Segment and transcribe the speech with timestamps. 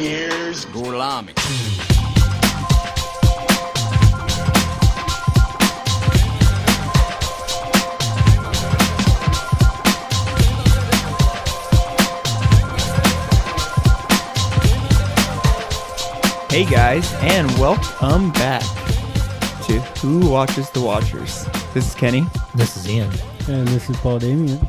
[0.00, 1.38] Here's Gorlami.
[16.50, 18.62] Hey guys, and welcome back
[19.66, 21.44] to Who Watches the Watchers.
[21.74, 22.24] This is Kenny.
[22.54, 23.10] This is Ian.
[23.48, 24.66] And this is Paul Damien.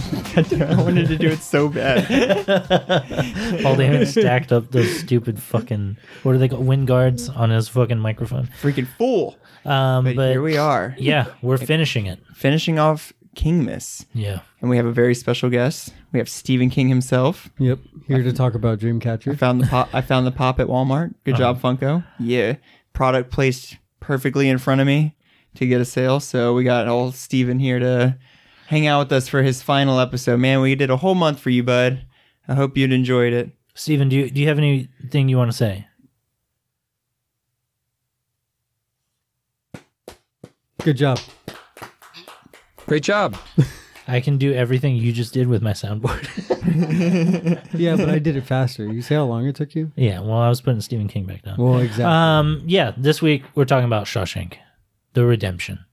[0.00, 2.06] I wanted to do it so bad.
[3.62, 7.68] Paul Damon stacked up those stupid fucking what are they called wind guards on his
[7.68, 8.48] fucking microphone.
[8.60, 9.36] Freaking fool.
[9.64, 12.20] Um, But, but, here we are, yeah, we're finishing it.
[12.34, 14.06] finishing off King Miss.
[14.14, 15.92] Yeah, And we have a very special guest.
[16.12, 17.50] We have Stephen King himself.
[17.58, 19.36] Yep, here to talk about I Dreamcatcher.
[19.38, 21.14] found the pop I found the pop at Walmart.
[21.24, 21.54] Good Uh-huh.
[21.54, 22.04] job, Funko.
[22.18, 22.56] Yeah.
[22.92, 25.16] Product placed perfectly in front of me
[25.56, 26.20] to get a sale.
[26.20, 28.16] So we got old Steven here to
[28.66, 30.38] hang out with us for his final episode.
[30.38, 32.04] Man, we did a whole month for you, bud.
[32.48, 33.50] I hope you'd enjoyed it.
[33.74, 35.86] Steven, do you do you have anything you want to say?
[40.82, 41.18] Good job.
[42.86, 43.36] Great job.
[44.08, 46.28] I can do everything you just did with my soundboard.
[47.76, 48.86] Yeah, but I did it faster.
[48.92, 49.92] You see how long it took you?
[49.96, 51.56] yeah, well, I was putting Stephen King back down.
[51.58, 52.04] Well, exactly.
[52.04, 54.54] Um, yeah, this week we're talking about Shawshank,
[55.12, 55.84] The Redemption.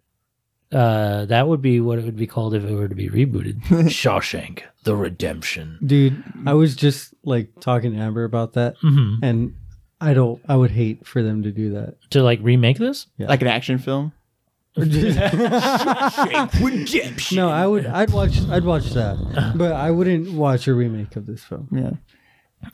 [0.73, 3.61] Uh, that would be what it would be called if it were to be rebooted.
[3.89, 5.79] Shawshank, The Redemption.
[5.85, 9.55] Dude, I was just like talking to Amber about that, hmm and
[10.01, 10.41] I don't.
[10.49, 11.95] I would hate for them to do that.
[12.11, 13.07] To like remake this?
[13.19, 14.11] Like an action film.
[14.75, 17.37] Redemption.
[17.37, 17.85] No, I would.
[17.85, 18.39] I'd watch.
[18.49, 21.67] I'd watch that, but I wouldn't watch a remake of this film.
[21.71, 21.91] Yeah.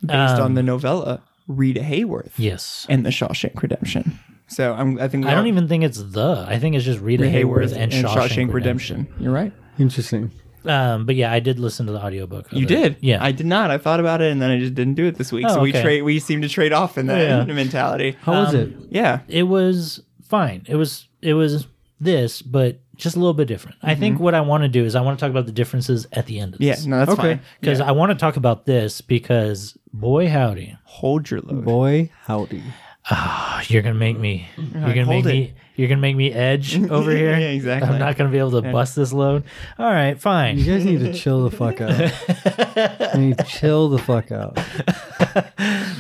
[0.02, 2.86] Based on Um, the novella Rita Hayworth Yes.
[2.90, 4.20] and the Shawshank Redemption.
[4.50, 6.46] So I'm, I think I don't even think it's the.
[6.48, 9.08] I think it's just Rita, Rita Hayworth, and, Shawshank, Redemption.
[9.20, 9.54] You're right.
[9.78, 10.32] Interesting.
[10.66, 12.52] Um, but yeah, I did listen to the audiobook.
[12.52, 12.68] of You it.
[12.68, 12.96] did.
[13.00, 13.24] Yeah.
[13.24, 13.72] I did not.
[13.72, 15.46] I thought about it and then I just didn't do it this week.
[15.48, 15.82] Oh, so we okay.
[15.82, 17.54] trade we seem to trade off in that Yeah.
[17.54, 18.18] mentality.
[18.22, 18.74] How was Um, it?
[18.90, 19.20] Yeah.
[19.30, 20.64] it was fine.
[20.68, 21.66] It was it was
[22.02, 23.78] this, but just a little bit different.
[23.82, 26.08] I think what I want to do is I want to talk about the differences
[26.12, 26.90] at the end of Mm-hmm.
[26.90, 27.22] Yeah, no, that's Okay.
[27.36, 27.42] fine.
[27.62, 27.88] Because Yeah.
[27.88, 31.64] I want to talk about this because boy howdy, hold your load.
[31.64, 32.64] Boy, howdy.
[33.12, 35.30] Oh, you're gonna make me you're right, gonna make it.
[35.30, 37.32] me you're gonna make me edge over here.
[37.32, 37.90] Yeah, exactly.
[37.90, 39.44] I'm not gonna be able to bust this load.
[39.78, 40.58] All right, fine.
[40.58, 40.74] You fine.
[40.74, 43.14] guys need to chill the fuck out.
[43.16, 44.58] you need to chill the fuck out.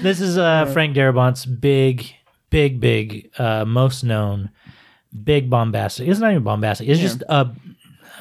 [0.01, 2.15] This is uh, Frank Darabont's big,
[2.49, 4.49] big, big, uh, most known,
[5.25, 6.07] big bombastic.
[6.07, 6.87] It's not even bombastic.
[6.87, 7.49] It's just a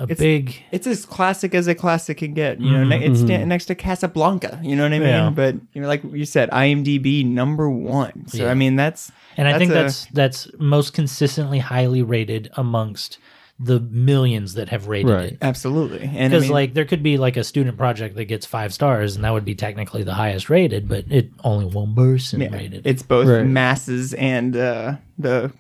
[0.00, 0.54] a It's- big.
[0.72, 2.60] It's as classic as a classic can get.
[2.60, 4.60] You know, ne- it's sta- next to Casablanca.
[4.62, 5.08] You know what I mean?
[5.08, 5.30] Yeah.
[5.30, 8.26] But you know, like you said, IMDb number one.
[8.28, 8.50] So Yeah.
[8.50, 13.18] I mean, that's And I think a- that's that's most consistently highly rated amongst
[13.60, 15.32] the millions that have rated Right.
[15.32, 15.38] it.
[15.42, 16.02] absolutely.
[16.02, 18.72] And I Because mean, like there could be like a student project that gets five
[18.72, 22.50] stars, and that would be technically the highest rated, but it only one person yeah,
[22.52, 22.82] rated.
[22.86, 23.44] it's both Right.
[23.44, 25.50] masses and uh, the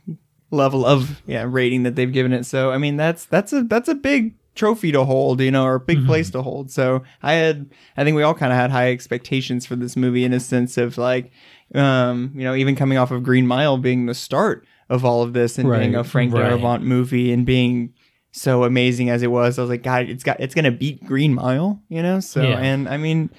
[0.50, 2.44] level of yeah rating that they've given it.
[2.46, 5.76] So I mean, that's that's a that's a big trophy to hold, you know, or
[5.76, 6.68] a big place to hold.
[6.68, 10.24] So I had, I think we all kind of had high expectations for this movie
[10.24, 11.30] in a sense of like,
[11.76, 15.32] um, you know, even coming off of Green Mile being the start of all of
[15.32, 16.50] this and being Right, a Frank right.
[16.50, 17.94] Darabont movie and being
[18.32, 19.60] so amazing as it was.
[19.60, 22.18] I was like, God, it's got, it's gonna beat Green Mile, you know.
[22.18, 22.58] So Yeah.
[22.58, 23.30] and I mean,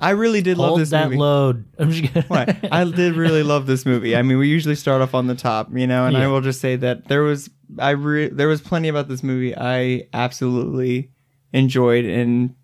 [0.00, 1.16] I really did love this that movie.
[1.16, 1.64] load.
[1.78, 2.28] I'm just.
[2.30, 2.72] What?
[2.72, 4.14] I did really love this movie.
[4.16, 6.60] I mean, we usually start off on the top, you know, and I will just
[6.60, 11.10] say that there was I re- there was plenty about this movie I absolutely
[11.52, 12.54] enjoyed and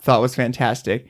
[0.00, 1.06] thought was fantastic.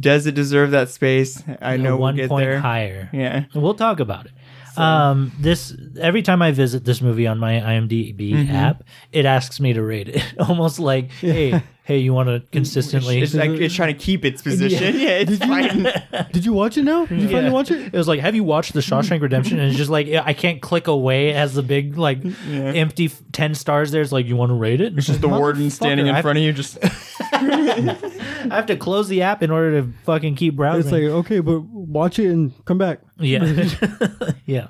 [0.00, 1.42] Does it deserve that space?
[1.62, 2.60] I know we'll one get point there.
[2.60, 3.08] higher.
[3.12, 3.44] Yeah.
[3.54, 4.32] We'll talk about it.
[4.78, 8.54] Um, this every time I visit this movie on my IMDb Mm-hmm.
[8.54, 10.22] app, it asks me to rate it.
[10.38, 13.20] Almost like, hey, hey, you want to consistently?
[13.20, 14.98] It's like it's trying to keep its position.
[14.98, 15.86] Yeah, it's fighting.
[16.32, 17.06] Did you watch it now?
[17.06, 17.32] Did you Yeah.
[17.36, 17.86] finally watch it?
[17.86, 19.58] It was like, have you watched The Shawshank Redemption?
[19.58, 21.28] And it's just like, I can't click away.
[21.30, 24.00] It has the big, like, empty f- 10 stars there.
[24.02, 24.96] It's like, you want to rate it?
[24.96, 26.78] It's just the warden standing in front of you, just
[27.32, 30.80] I have to close the app in order to fucking keep browsing.
[30.82, 33.00] It's like okay, but watch it and come back.
[33.22, 33.68] Yeah.
[34.46, 34.66] yeah.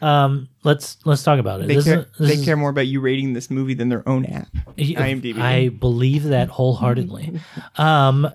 [0.00, 1.68] Um, let's let's talk about it.
[1.68, 1.98] they This care.
[2.00, 4.48] is- this they is- care more about you rating this movie than their own app.
[4.76, 5.38] IMDb.
[5.40, 7.40] I believe that wholeheartedly.
[7.76, 8.30] um, uh,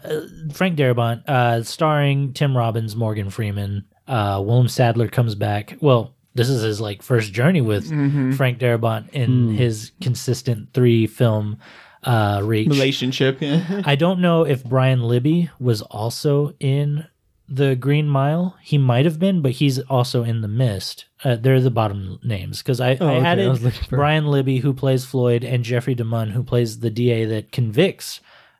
[0.53, 5.75] Frank Darabont, uh, starring Tim Robbins, Morgan Freeman, uh, William Sadler comes back.
[5.81, 8.31] Well, this is his like first journey with Mm-hmm.
[8.33, 11.57] Frank Darabont in his consistent three film
[12.03, 12.69] uh, reach.
[12.69, 13.39] Relationship.
[13.41, 17.05] I don't know if Brian Libby was also in
[17.49, 18.57] the Green Mile.
[18.61, 21.05] He might have been, but he's also in the Mist.
[21.23, 23.25] Uh, they're the bottom names because I, Oh, I okay.
[23.25, 26.89] I added was for- Brian Libby, who plays Floyd, and Jeffrey DeMunn, who plays the
[26.89, 28.19] DA that convicts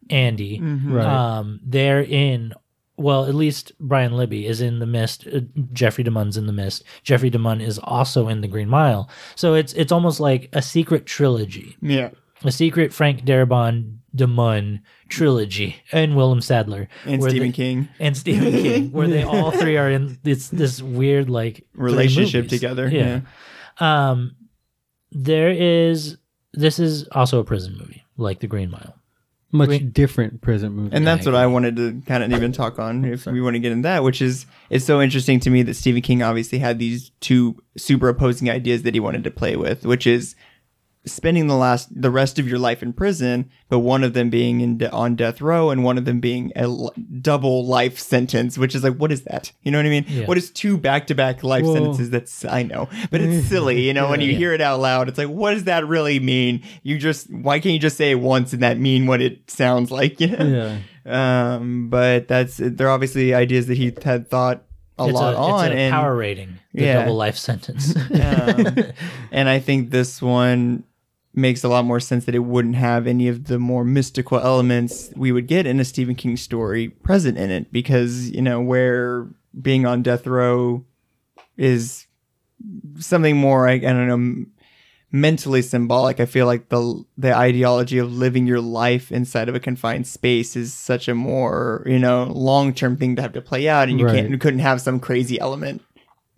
[0.10, 0.60] Andy.
[0.62, 1.06] Right.
[1.06, 2.54] Um, they're in
[3.00, 5.28] well, at least Brian Libby is in the Mist.
[5.32, 5.42] Uh,
[5.72, 6.84] Jeffrey DeMunn's in the Mist.
[7.04, 9.08] Jeffrey DeMunn is also in the Green Mile.
[9.36, 12.10] So it's it's almost like a secret trilogy, Yeah.
[12.44, 17.90] a secret Frank Darabont DeMunn trilogy, and William Sadler And Stephen they- King.
[18.00, 22.90] and Stephen King, where they all three are in this this weird like Relationship together.
[22.90, 23.22] Yeah.
[23.80, 24.36] Um,
[25.12, 26.18] there is
[26.54, 28.96] this is also a prison movie, like The Green Mile.
[29.54, 30.94] Much Green- different prison movie.
[30.96, 33.60] And that's what I wanted to kind of even talk on if we want to
[33.60, 36.80] get into that, which is it's so interesting to me that Stephen King obviously had
[36.80, 40.36] these two super opposing ideas that he wanted to play with, which is
[41.08, 44.62] spending the last the rest of your life in prison, but one of them being
[44.62, 48.58] in de- on death row and one of them being a l- double life sentence,
[48.58, 49.52] which is like what is that?
[49.64, 50.06] You know what I mean?
[50.08, 50.26] Yeah.
[50.26, 52.10] What is two back to back life Well- sentences?
[52.12, 53.82] That's I know, but it's silly.
[53.82, 54.38] You know when you Yeah.
[54.38, 56.62] hear it out loud, it's like what does that really mean?
[56.84, 59.90] You just why can't you just say it once and that mean what it sounds
[59.90, 60.20] like?
[60.20, 60.78] Yeah.
[61.06, 64.64] Um, but that's they're obviously ideas that he had thought
[65.00, 67.00] a it's lot a, on, it's a and power rating, the Yeah.
[67.02, 67.96] double life sentence.
[67.96, 68.76] um,
[69.32, 70.84] and I think this one
[71.38, 75.12] makes a lot more sense that it wouldn't have any of the more mystical elements
[75.16, 79.28] we would get in a Stephen King story present in it, because you know where
[79.62, 80.84] being on death row
[81.56, 82.08] is
[83.00, 84.46] something more I, I don't know
[85.12, 86.20] mentally symbolic.
[86.20, 90.56] I feel like the the ideology of living your life inside of a confined space
[90.56, 94.06] is such a more you know long-term thing to have to play out and you
[94.06, 94.16] Right.
[94.16, 95.82] can't you couldn't have some crazy element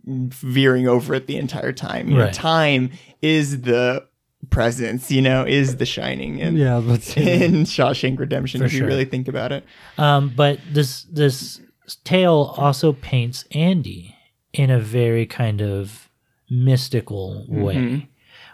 [0.06, 2.10] veering over it the entire time.
[2.10, 2.92] You know, time
[3.22, 4.06] is the
[4.50, 8.80] presence you know is the shining and Yeah, let's in Shawshank Redemption For if you
[8.80, 8.88] sure.
[8.88, 9.66] really think about it
[9.98, 11.62] um, but this this
[12.04, 14.16] tale also paints Andy
[14.54, 16.10] in a very kind of
[16.50, 18.06] mystical way, Mm-hmm.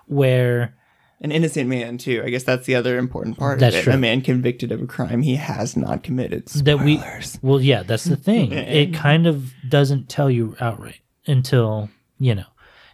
[0.08, 0.76] where
[1.22, 2.22] an innocent man too.
[2.26, 3.60] I guess that's the other important part.
[3.60, 3.94] That's true.
[3.94, 6.48] A man convicted of a crime he has not committed.
[6.50, 7.02] that we
[7.42, 11.90] well yeah that's the thing it kind of doesn't tell you outright until
[12.20, 12.44] you know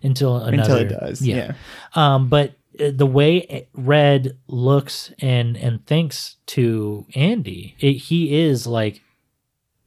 [0.03, 1.21] until another until it does.
[1.21, 1.53] Yeah.
[1.95, 2.53] um but
[2.89, 9.01] the way red looks and and thinks to andy it, he is like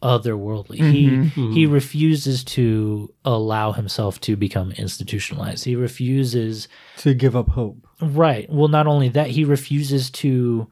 [0.02, 1.52] otherworldly Mm-hmm.
[1.52, 6.68] he he refuses to allow himself to become institutionalized he refuses
[6.98, 7.78] to give up hope.
[8.02, 10.68] right well not only that he refuses to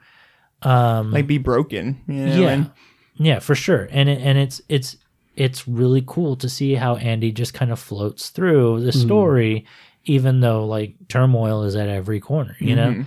[0.63, 2.03] um Like be broken.
[2.07, 2.41] You know?
[2.43, 2.71] yeah and-
[3.17, 4.97] yeah for sure and it, and it's it's
[5.35, 9.65] it's really cool to see how andy just kind of floats through the story
[10.05, 13.05] even though like turmoil is at every corner you know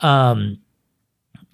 [0.00, 0.58] um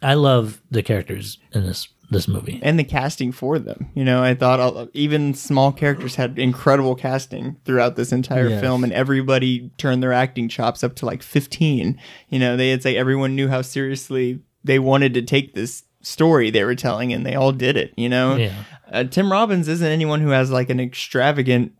[0.03, 3.89] i love the characters in this this movie and the casting for them.
[3.95, 8.61] You know, I thought all, even small characters had incredible casting throughout this entire Yes.
[8.61, 11.97] film, and everybody turned their acting chops up to like 15.
[12.29, 16.51] You know, they had say everyone knew how seriously they wanted to take this story
[16.51, 17.95] they were telling, and they all did it.
[17.97, 21.75] You know, yeah uh, Tim Robbins isn't anyone who has like an extravagant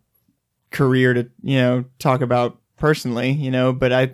[0.69, 4.11] career to you know talk about personally, you know, but I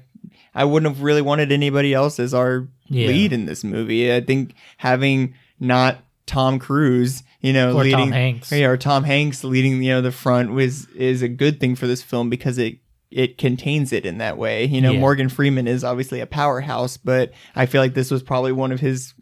[0.54, 3.08] I wouldn't have really wanted anybody else as our Yeah.
[3.08, 4.14] lead in this movie.
[4.14, 8.52] I think having not Tom Cruise, you know, Or Tom leading Hanks.
[8.52, 11.88] yeah, or Tom Hanks leading you know the front was is a good thing for
[11.88, 12.78] this film because it
[13.10, 14.66] it contains it in that way.
[14.66, 15.00] You know, Yeah.
[15.00, 18.81] Morgan Freeman is obviously a powerhouse, but I feel like this was probably one of
[18.81, 19.14] his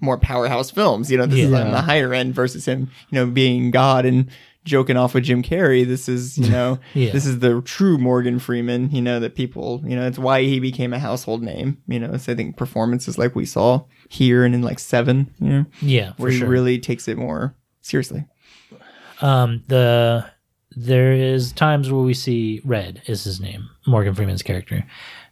[0.00, 1.10] more powerhouse films.
[1.10, 4.28] You know, this is on the higher end versus him, you know, being God and
[4.64, 5.86] joking off with Jim Carrey.
[5.86, 7.12] This is, you know, Yeah.
[7.12, 10.58] this is the true Morgan Freeman, you know, that people, you know, it's why he
[10.60, 11.78] became a household name.
[11.86, 15.48] You know, it's, I think performances like we saw here and in like Seven, you
[15.50, 18.24] know, yeah for where he sure really takes it more seriously.
[19.20, 20.24] um the
[20.76, 24.84] there is times where we see red is his name morgan freeman's character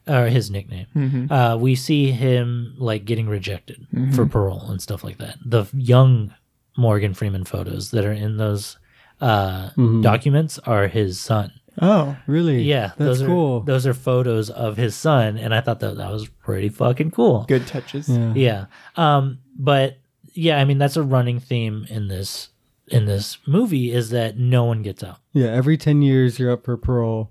[0.06, 1.32] or his nickname Mm-hmm.
[1.32, 6.32] uh we see him like getting rejected for parole and stuff like that the young
[6.76, 8.78] morgan freeman photos that are in those
[9.22, 9.70] uh
[10.02, 12.62] documents are his son Oh, Really?
[12.64, 13.60] yeah That's those cool.
[13.62, 17.12] are those are photos of his son and i thought that that was pretty fucking
[17.12, 18.08] cool good touches.
[18.10, 18.32] yeah.
[18.34, 18.64] yeah
[18.96, 19.96] um but
[20.34, 22.50] yeah i mean that's a running theme in this
[22.88, 26.64] in this movie is that no one gets out Yeah, every 10 years you're up
[26.64, 27.30] for parole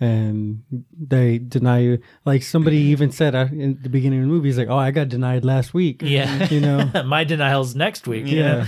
[0.00, 0.62] and
[0.98, 1.98] they deny you.
[2.24, 4.90] Like somebody even said uh, in the beginning of the movie, he's like, oh, I
[4.90, 6.00] got denied last week.
[6.02, 6.90] yeah You know?
[7.06, 8.66] my denial's next week Yeah.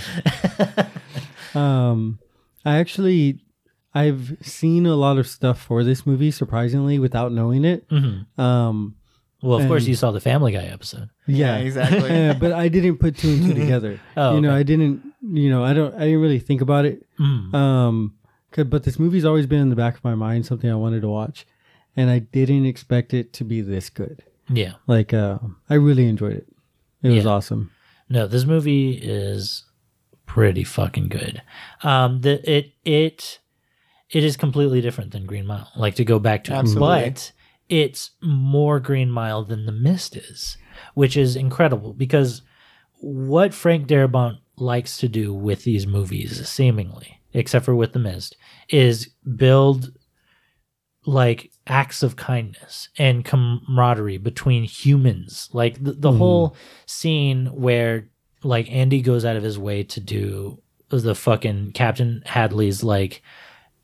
[1.54, 1.60] know?
[1.60, 2.18] um,
[2.64, 3.40] I actually,
[3.94, 7.88] I've seen a lot of stuff for this movie, surprisingly, without knowing it.
[7.88, 8.26] Mhm.
[8.38, 8.96] Um,
[9.42, 12.08] well of course you saw the family guy episode yeah, exactly.
[12.08, 14.00] Yeah, but I didn't put two and two together.
[14.16, 14.58] Oh, you know, okay.
[14.60, 17.06] I didn't, you know, I don't, I didn't really think about it.
[17.20, 17.52] Mm.
[17.54, 18.14] Um,
[18.50, 21.02] 'cause- but this movie's always been in the back of my mind, something I wanted
[21.02, 21.44] to watch,
[21.96, 24.22] and I didn't expect it to be this good.
[24.48, 26.46] yeah Like, uh, I really enjoyed it.
[27.02, 27.30] It was Yeah.
[27.30, 27.70] awesome.
[28.08, 29.64] no this movie is
[30.26, 31.42] pretty fucking good.
[31.82, 33.40] Um, the it it
[34.10, 35.70] it is completely different than Green Mile.
[35.76, 37.10] Like to go back to Absolutely.
[37.10, 37.32] but
[37.68, 40.56] it's more Green Mile than The Mist is,
[40.94, 42.42] which is incredible because
[43.00, 48.36] what Frank Darabont likes to do with these movies, seemingly, except for with The Mist,
[48.68, 49.92] is build
[51.06, 55.48] like acts of kindness and camaraderie between humans.
[55.52, 58.08] Like the, the whole scene where
[58.44, 60.60] like Andy goes out of his way to do
[60.90, 63.22] the fucking Captain Hadley's like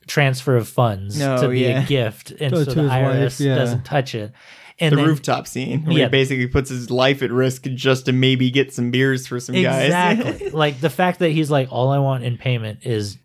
[0.07, 1.83] transfer of funds Oh, to be yeah.
[1.83, 3.55] a gift and To- so to the his wife, yeah.
[3.57, 4.33] doesn't touch it.
[4.79, 6.05] And the then, rooftop scene where Yeah.
[6.05, 9.55] he basically puts his life at risk just to maybe get some beers for some
[9.61, 9.87] guys.
[9.87, 10.51] Exactly.
[10.53, 13.19] like the fact that he's like, all I want in payment is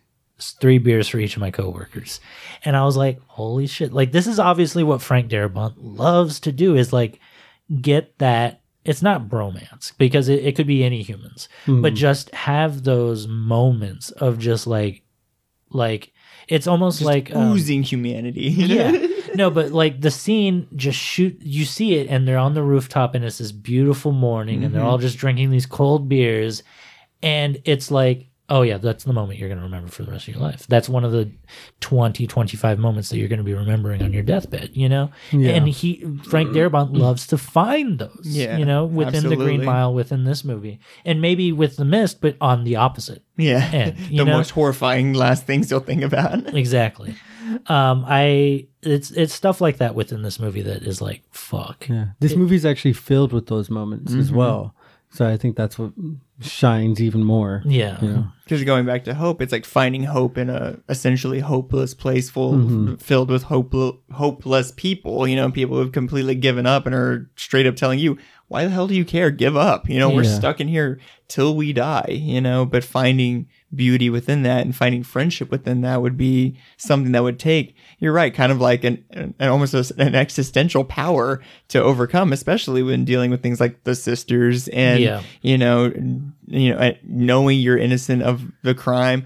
[0.59, 2.19] three beers for each of my coworkers.
[2.65, 3.93] And I was like, holy shit.
[3.93, 7.19] Like this is obviously what Frank Darabont loves to do is like
[7.81, 11.49] get that it's not bromance because it, it could be any humans,
[11.81, 15.01] but just have those moments of just like
[15.71, 16.13] like
[16.47, 18.41] it's almost like um, oozing humanity.
[18.49, 19.07] yeah.
[19.33, 23.15] No, but like the scene just shoot you see it and they're on the rooftop
[23.15, 26.63] and it's this beautiful morning and they're all just drinking these cold beers
[27.21, 30.27] and it's like oh yeah, that's the moment you're going to remember for the rest
[30.27, 30.67] of your life.
[30.67, 31.31] That's one of the
[31.79, 35.11] 20 25 moments that you're going to be remembering on your deathbed, you know?
[35.31, 35.51] Yeah.
[35.51, 39.63] And he Frank Darabont loves to find those, Yeah, you know, within the Green.
[39.65, 40.79] Mile within this movie.
[41.03, 43.23] And maybe with The Mist but on the opposite.
[43.37, 43.63] Yeah.
[43.73, 46.53] And, the know- most horrifying last things you'll think about.
[46.55, 47.15] Exactly.
[47.67, 51.87] Um I it's it's stuff like that within this movie that is like fuck.
[51.89, 54.35] Yeah, this movie's actually filled with those moments as Mm-hmm.
[54.37, 54.74] well.
[55.15, 55.93] So I think that's what
[56.41, 57.63] shines even more.
[57.65, 58.01] Yeah.
[58.01, 58.27] You know?
[58.43, 62.53] Because going back to hope, it's like finding hope in a essentially hopeless place full
[62.53, 62.95] Mm-hmm.
[62.95, 65.25] filled with hopeless hopeless people.
[65.25, 68.17] You know, people who've completely given up and are straight up telling you,
[68.49, 69.31] "Why the hell do you care?
[69.31, 72.07] Give up." You know, we're stuck in here till we die.
[72.09, 77.13] You know, but finding beauty within that and finding friendship within that would be something
[77.13, 77.75] that would take.
[77.99, 82.83] You're right, kind of like an, an almost a- an existential power to overcome, especially
[82.83, 85.23] when dealing with things like the sisters and Yeah.
[85.41, 85.93] you know,
[86.47, 89.25] you know, knowing you're innocent of the crime,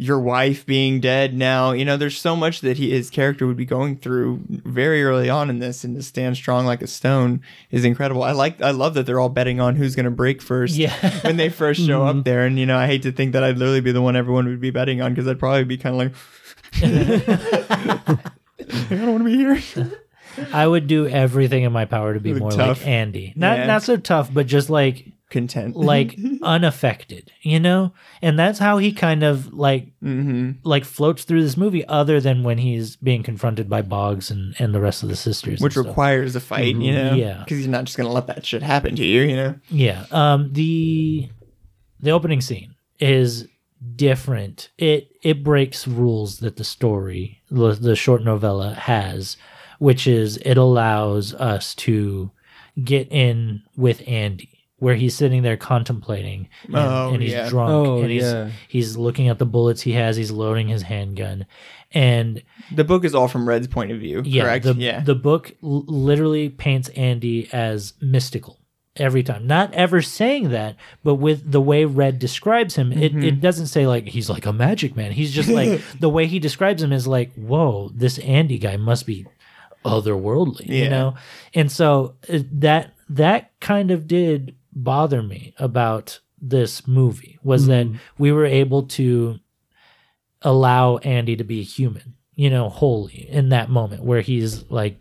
[0.00, 3.56] your wife being dead now, you know, there's so much that he his character would
[3.56, 7.42] be going through very early on in this, and to stand strong like a stone
[7.72, 8.22] is incredible.
[8.22, 10.76] I like, I love that they're all betting on who's going to break first.
[10.76, 10.94] Yeah.
[11.22, 12.22] when they first show up mm-hmm.
[12.22, 14.46] there, and you know, I hate to think that I'd literally be the one everyone
[14.46, 16.14] would be betting on because I'd probably be kind of like.
[16.82, 18.16] I
[18.90, 19.60] don't want to be here.
[20.52, 22.78] I would do everything in my power to be more Tough.
[22.80, 23.32] like Andy.
[23.36, 23.66] Not Yeah.
[23.66, 25.74] not so tough, but just like Content.
[25.76, 27.92] like unaffected, you know?
[28.22, 32.44] And that's how he kind of like hmm like floats through this movie other than
[32.44, 35.60] when he's being confronted by Boggs and and the rest of the sisters.
[35.60, 35.86] which stuff.
[35.86, 37.14] requires a fight, you know?
[37.14, 37.40] Yeah.
[37.44, 39.54] Because you're not just going to let that shit happen to you, you know?
[39.70, 40.04] Yeah.
[40.12, 41.28] Um the
[42.00, 43.46] the opening scene is
[43.96, 44.70] different.
[44.78, 49.36] It it breaks rules that the story the, the short novella has,
[49.78, 52.30] which is it allows us to
[52.82, 57.48] get in with Andy where he's sitting there contemplating and, Oh, and he's yeah.
[57.48, 58.50] drunk Oh, and he's yeah.
[58.68, 61.46] he's looking at the bullets he has, he's loading his handgun.
[61.90, 64.64] And The book is all from Red's point of view, yeah, correct?
[64.66, 65.00] the yeah.
[65.00, 68.60] the book l- literally paints Andy as mystical
[68.98, 69.46] every time.
[69.46, 73.22] Not ever saying that, but with the way Red describes him, it, Mm-hmm.
[73.22, 75.12] it doesn't say like he's like a magic man.
[75.12, 79.06] He's just like the way he describes him is like, whoa, this Andy guy must
[79.06, 79.26] be
[79.84, 81.14] otherworldly, you know.
[81.54, 87.86] And so uh, that that kind of did bother me about this movie was that
[88.18, 89.38] we were able to
[90.42, 95.00] allow Andy to be human, you know, wholly in that moment where he's like,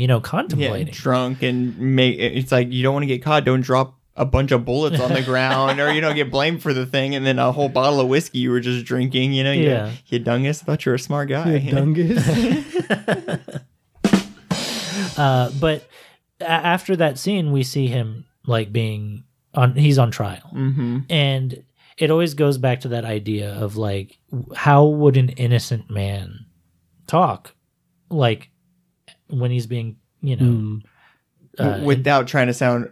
[0.00, 0.92] you know, yeah, contemplating.
[0.94, 3.44] drunk and make it's like you don't want to get caught.
[3.44, 6.74] Don't drop a bunch of bullets on the ground, or you don't get blamed for
[6.74, 9.32] the thing, and then a whole bottle of whiskey you were just drinking.
[9.32, 9.92] You know, you, Yeah.
[10.06, 10.62] you dungus.
[10.62, 11.56] I thought you were a smart guy.
[11.56, 13.60] Yeah, Dungus.
[15.16, 15.86] Uh, but
[16.40, 19.74] a- after that scene, we see him like being on.
[19.74, 21.00] He's on trial, mm-hmm.
[21.10, 21.62] and
[21.98, 24.18] it always goes back to that idea of like,
[24.56, 26.46] how would an innocent man
[27.06, 27.54] talk,
[28.08, 28.50] like
[29.30, 30.82] when he's being, you know, Mm.
[31.58, 32.90] uh, Without trying to sound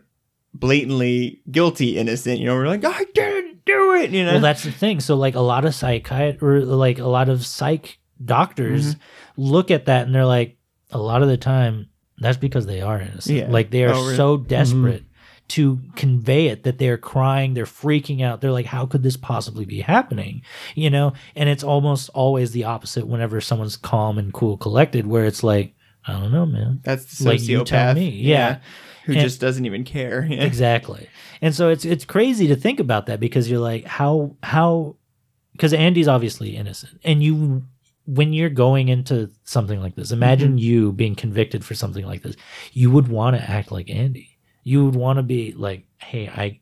[0.54, 2.38] blatantly guilty, innocent.
[2.40, 4.10] You know, we're like, I didn't do it.
[4.10, 5.00] You know, Well, that's the thing.
[5.00, 9.42] So, like a lot of psychiat or like a lot of psych doctors Mm-hmm.
[9.42, 10.56] look at that and they're like,
[10.90, 13.36] a lot of the time, that's because they are innocent.
[13.38, 13.46] Yeah.
[13.48, 14.16] Like they are Oh, really?
[14.16, 15.04] so desperate
[15.48, 18.40] to convey it that they're crying, they're freaking out.
[18.40, 20.42] They're like, how could this possibly be happening?
[20.74, 25.24] You know, and it's almost always the opposite whenever someone's calm and cool, collected, where
[25.24, 25.74] it's like,
[26.08, 26.80] I don't know, man.
[26.82, 27.96] that's the Like you tell sociopath.
[27.96, 28.08] me.
[28.10, 28.58] Yeah.
[29.04, 30.24] who And- just doesn't even care.
[30.30, 30.42] Yeah.
[30.44, 31.08] Exactly.
[31.40, 34.96] And so it's it's crazy to think about that because you're like how how
[35.52, 37.62] because Andy's obviously innocent and you
[38.06, 40.58] when you're going into something like this imagine Mm-hmm.
[40.58, 42.36] you being convicted for something like this
[42.72, 46.60] you would want to act like Andy you would want to be like hey I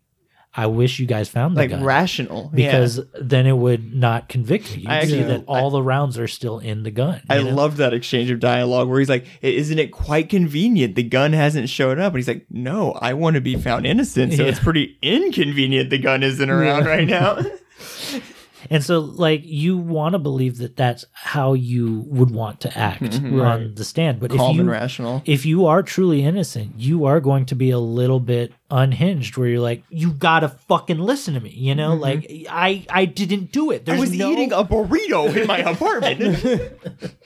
[0.58, 2.70] I wish you guys found the like gun rational yeah.
[2.72, 4.88] because then it would not convict you.
[4.88, 7.20] I see actually- that all the rounds are still in the gun.
[7.28, 7.50] I know?
[7.50, 10.94] love that exchange of dialogue where he's like, "Isn't it quite convenient?
[10.94, 14.32] The gun hasn't showed up." And he's like, "No, I want to be found innocent,
[14.32, 14.48] so Yeah.
[14.48, 17.38] it's pretty inconvenient the gun isn't around right now."
[18.70, 23.02] And so, like, you want to believe that that's how you would want to act
[23.16, 23.75] on Right.
[23.76, 24.20] the stand.
[24.20, 24.38] But Mm-hmm.
[24.38, 25.23] Calm if and you rational.
[25.25, 29.46] if you are truly innocent, you are going to be a little bit unhinged, where
[29.49, 31.94] you're like, you gotta fucking listen to me, you know?
[31.94, 33.85] Like, I I didn't do it.
[33.85, 33.96] Mm-hmm.
[33.96, 36.20] I was no, eating a burrito in my apartment.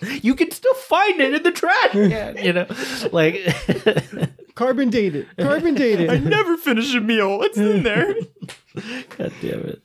[0.23, 2.67] you can still find it in the trash can, you know?
[3.13, 3.41] Like,
[4.55, 5.27] Carbon dated.
[5.39, 7.41] Carbon dated I never finish a meal.
[7.43, 8.15] it's in there?
[9.17, 9.83] God damn it.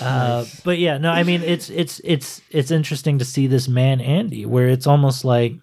[0.00, 4.00] Uh, but yeah, no, I mean it's it's it's it's interesting to see this man
[4.00, 5.54] Andy, where it's almost like,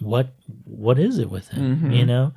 [0.00, 0.34] what
[0.64, 1.76] what is it with him?
[1.76, 1.90] Mm-hmm.
[1.92, 2.32] You know,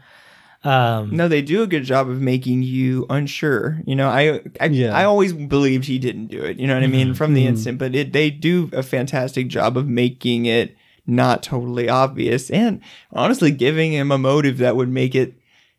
[0.63, 3.81] um, No, they do a good job of making you unsure.
[3.85, 4.95] You know, I I, Yeah.
[4.95, 6.59] I always believed he didn't do it.
[6.59, 9.77] You know what I mean from the instant, but it they do a fantastic job
[9.77, 12.81] of making it not totally obvious and
[13.13, 15.35] honestly giving him a motive that would make it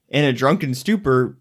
[0.09, 1.37] in a drunken stupor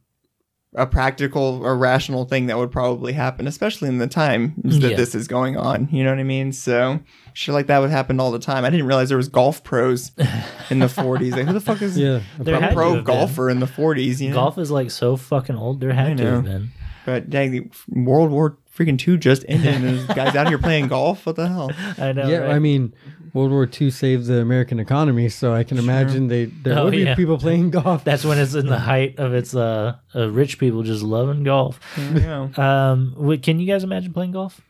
[0.78, 4.96] a practical or rational thing that would probably happen, especially in the time that Yeah.
[4.96, 5.90] this is going on.
[5.92, 6.52] You know what I mean?
[6.54, 7.00] So
[7.34, 8.64] shit like that would happen all the time.
[8.64, 10.12] I didn't realize there was golf pros
[10.70, 11.32] in the 40s.
[11.34, 12.22] Like who the fuck is Yeah.
[12.40, 12.44] A
[12.74, 13.04] pro have been.
[13.04, 14.22] golfer in the 40s?
[14.22, 14.36] You know?
[14.36, 15.82] golf is like so fucking old.
[15.82, 16.70] There had to have been.
[17.06, 21.26] But dang, World War freaking two just ended, and there's guys out here playing golf.
[21.26, 21.72] What the hell?
[21.98, 22.28] I know.
[22.28, 22.56] Yeah, right?
[22.56, 22.94] I mean,
[23.34, 26.92] World War II saved the American economy, so I can imagine they there Oh, would
[26.92, 27.16] be yeah.
[27.16, 28.04] people playing golf.
[28.04, 31.80] that's when it's in the height of its uh, uh rich people just loving golf.
[31.98, 32.50] Yeah.
[32.58, 34.62] Um, wait, can you guys imagine playing golf?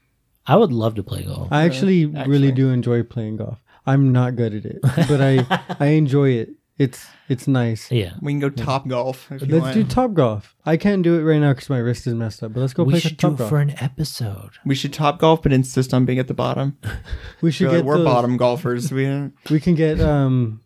[0.46, 1.50] I would love to play golf.
[1.52, 3.62] I actually, really do enjoy playing golf.
[3.86, 5.46] I'm not good at it, but I
[5.80, 6.50] I enjoy it.
[6.78, 7.92] It's it's nice.
[7.92, 9.32] yeah, We can go top golf.
[9.32, 9.74] If you Let's want.
[9.74, 10.56] do top golf.
[10.66, 12.54] I can't do it right now because my wrist is messed up.
[12.54, 13.50] But let's go we play should do top it golf.
[13.50, 14.52] for an episode.
[14.66, 16.78] we should top golf, but insist on being at the bottom.
[17.42, 18.92] we should Feel like get we're those- bottom golfers.
[18.92, 20.62] We We can get um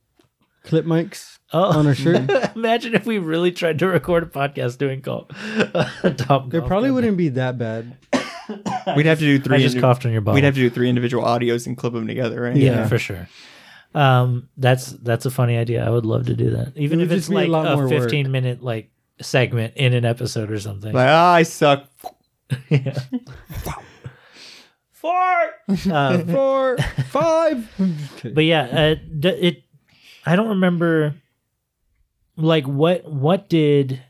[0.63, 2.29] clip mics Oh, on our shirt.
[2.55, 5.27] Imagine if we really tried to record a podcast doing golf.
[6.17, 6.67] Top There golf.
[6.67, 7.97] probably wouldn't be that bad.
[8.95, 9.57] we'd have to do three.
[9.57, 10.35] I just indi- coughed on your bottle.
[10.35, 12.55] We'd have to do three individual audios and clip them together, right?
[12.55, 12.87] yeah, Yeah.
[12.87, 13.27] for sure.
[13.93, 15.85] Um, that's that's a funny idea.
[15.85, 17.49] I would love to do that, even It if would it's just be a like
[17.49, 18.01] lot a, more work.
[18.03, 18.89] fifteen minute like
[19.21, 20.93] segment in an episode or something.
[20.93, 21.89] Like ah, I suck.
[22.69, 22.97] yeah.
[24.91, 25.51] Four.
[25.91, 26.77] Um, Four,
[27.09, 27.69] five.
[28.33, 29.63] but yeah, uh, d- it.
[30.25, 31.15] I don't remember.
[32.37, 33.11] Like what?
[33.11, 34.01] What did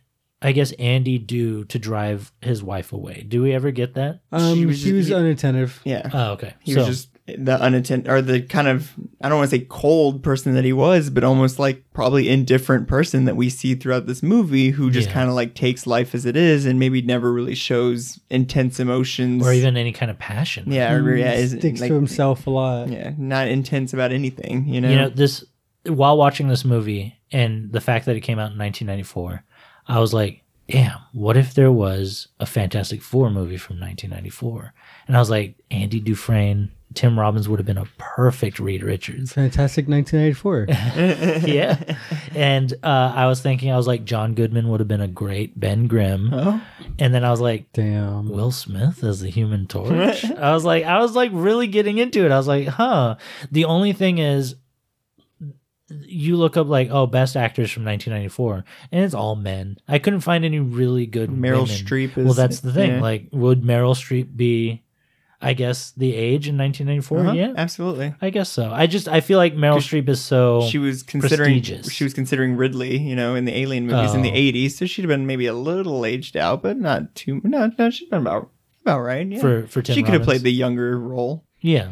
[0.42, 3.26] I guess Andy do to drive his wife away?
[3.28, 4.22] Do we ever get that?
[4.32, 5.80] Um, She was he was just- unattentive.
[5.86, 6.10] Yeah.
[6.14, 6.54] Oh, okay.
[6.62, 9.66] He so, was just the unattended or the kind of I don't want to say
[9.70, 14.08] cold person that he was, but almost like probably indifferent person that we see throughout
[14.08, 15.14] this movie who just Yeah.
[15.14, 19.46] kind of like takes life as it is and maybe never really shows intense emotions
[19.46, 20.72] or even any kind of passion.
[20.72, 21.38] yeah, or, yeah, mm.
[21.38, 22.90] isn't, sticks like, to himself a lot.
[22.90, 24.90] Yeah, not intense about anything, you know.
[24.90, 25.44] you know this
[25.86, 29.44] while watching this movie and the fact that it came out in 1994
[29.88, 34.74] i was like damn what if there was a fantastic four movie from 1994
[35.08, 39.34] and i was like andy dufresne tim robbins would have been a perfect reed richards
[39.34, 40.66] Fantastic 1994.
[41.50, 41.96] yeah
[42.36, 45.60] and uh, i was thinking i was like john goodman would have been a great
[45.60, 46.62] ben grimm Oh,
[47.00, 48.30] and then i was like Damn.
[48.30, 50.26] Will Smith as the Human Torch.
[50.26, 52.32] I was like, I was like really getting into it.
[52.32, 53.16] I was like, huh.
[53.52, 54.56] The only thing is,
[55.90, 59.78] you look up like, oh, best actors from 1994, and it's all men.
[59.88, 61.68] I couldn't find any really good Meryl women.
[61.68, 62.92] Streep is Well, that's the thing.
[62.96, 63.02] yeah.
[63.02, 64.84] Like, would Meryl Streep be?
[65.42, 67.20] I guess the age in 1994.
[67.20, 68.14] Uh-huh, Yeah, absolutely.
[68.22, 68.72] I guess so.
[68.72, 70.68] I just I feel like Meryl Streep is so.
[70.70, 71.92] She was considering prestigious.
[71.92, 74.36] she was considering Ridley, you know, in the Alien movies in the Oh.
[74.36, 77.42] '80s, so she'd have been maybe a little aged out, but not too.
[77.44, 78.50] No, no, she'd been about
[78.84, 79.26] about right.
[79.28, 79.40] Yeah.
[79.40, 81.44] For for Tim she could have played the younger role.
[81.60, 81.90] Yeah.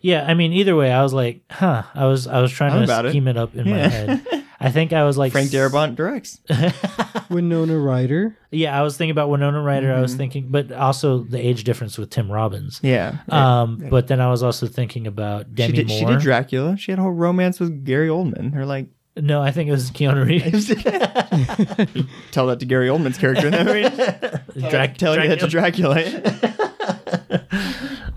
[0.00, 1.84] Yeah, I mean either way I was like, huh.
[1.94, 3.10] I was I was trying to about it.
[3.10, 3.36] scheme it.
[3.36, 4.26] up in my head.
[4.62, 6.40] I think I was like Frank s- Darabont directs.
[7.30, 8.36] Winona Ryder.
[8.50, 9.88] Yeah, I was thinking about Winona Ryder.
[9.90, 10.02] I Mm-hmm.
[10.02, 12.80] was thinking but also the age difference with Tim Robbins.
[12.82, 13.18] Yeah.
[13.28, 15.88] Um but then I was also thinking about she Demi did.
[15.88, 15.98] Moore.
[15.98, 16.76] She did Dracula.
[16.76, 18.54] She had a whole romance with Gary Oldman.
[18.54, 20.68] Her like no, I think it was Keanu Reeves.
[22.30, 24.68] tell that to Gary Oldman's character in that movie.
[24.70, 26.02] Drac- Telling you that to Dracula.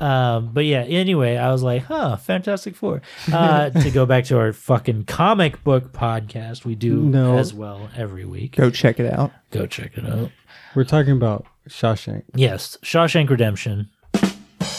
[0.05, 0.37] Dracula.
[0.37, 3.01] Um, but yeah, anyway, I was like, huh, Fantastic Four.
[3.31, 7.37] Uh, to go back to our fucking comic book podcast, we do No.
[7.37, 8.55] as well every week.
[8.55, 9.31] Go check it out.
[9.51, 10.31] Go check it out.
[10.75, 12.23] We're talking about Shawshank.
[12.35, 13.89] Yes, Shawshank Redemption.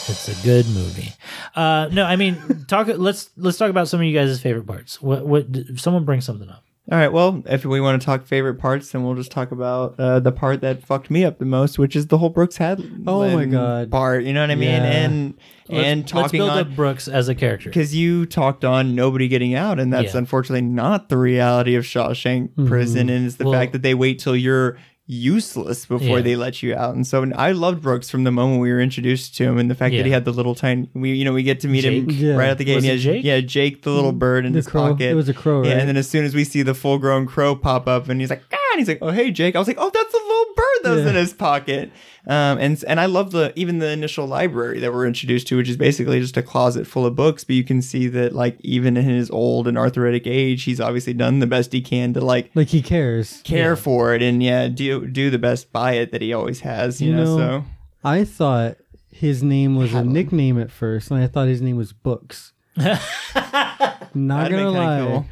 [0.09, 1.13] It's a good movie.
[1.57, 2.87] Uh, no, I mean, talk.
[2.87, 5.03] Let's let's talk about some of you guys' favorite parts.
[5.03, 5.47] What what?
[5.77, 6.63] Someone bring something up.
[6.91, 7.13] All right.
[7.13, 10.31] Well, if we want to talk favorite parts, then we'll just talk about uh, the
[10.31, 12.89] part that fucked me up the most, which is the whole Brooks Hadley.
[13.09, 13.91] Oh my God.
[13.91, 14.23] part.
[14.23, 14.69] You know what I mean?
[14.71, 14.85] Yeah.
[14.85, 15.35] And
[15.69, 17.71] and let's, talking let's build on up Brooks as a character.
[17.71, 20.19] because you talked on nobody getting out, and that's Yeah.
[20.19, 24.21] unfortunately not the reality of Shawshank Prison, and it's the Well- fact that they wait
[24.21, 26.23] till you're useless before Yeah.
[26.23, 26.95] they let you out.
[26.95, 29.75] And so I loved Brooks from the moment we were introduced to him, and the
[29.75, 30.01] fact Yeah.
[30.01, 32.35] that he had the little tiny, we you know we get to meet him Yeah.
[32.35, 32.77] right at the gate.
[32.79, 33.25] And has, Jake?
[33.25, 34.89] Yeah, Jake, the little bird in The his crow.
[34.91, 35.11] pocket.
[35.11, 37.25] It was a crow, Yeah, and then as soon as we see the full grown
[37.27, 39.67] crow pop up, and he's like, ah, and he's like, oh hey Jake, I was
[39.69, 41.11] like, oh that's a little bird that was Yeah.
[41.11, 41.91] in his pocket.
[42.29, 45.69] Um, and and I love the even the initial library that we're introduced to, which
[45.69, 47.45] is basically just a closet full of books.
[47.45, 51.15] But you can see that like even in his old and arthritic age, he's obviously
[51.15, 53.41] done the best he can to like Like he cares.
[53.45, 53.75] care Yeah.
[53.77, 57.01] for it and yeah, do do the best by it that he always has.
[57.01, 57.65] You, You know, know, so
[58.05, 58.77] I thought
[59.11, 62.53] his name was a nickname at first, and I thought his name was Books.
[62.77, 65.01] Not That'd gonna lie.
[65.07, 65.27] cool.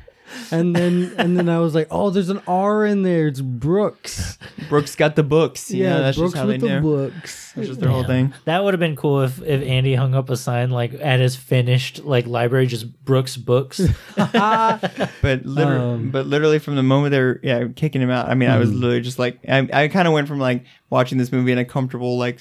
[0.51, 3.27] And then and then I was like, oh, there's an R in there.
[3.29, 4.39] It's Brooks.
[4.69, 5.71] Brooks got the books.
[5.71, 6.81] You yeah, know, that's Brooks just how they with the knew.
[6.81, 7.53] books.
[7.55, 8.35] That's just their whole thing.
[8.45, 11.37] That would have been cool if if Andy hung up a sign like at his
[11.37, 13.81] finished like library, just Brooks books.
[14.17, 18.51] But literally, Um, but literally from the moment they're yeah kicking him out, I mean,
[18.51, 21.53] I was literally just like, I, I kind of went from like watching this movie
[21.53, 22.41] in a comfortable like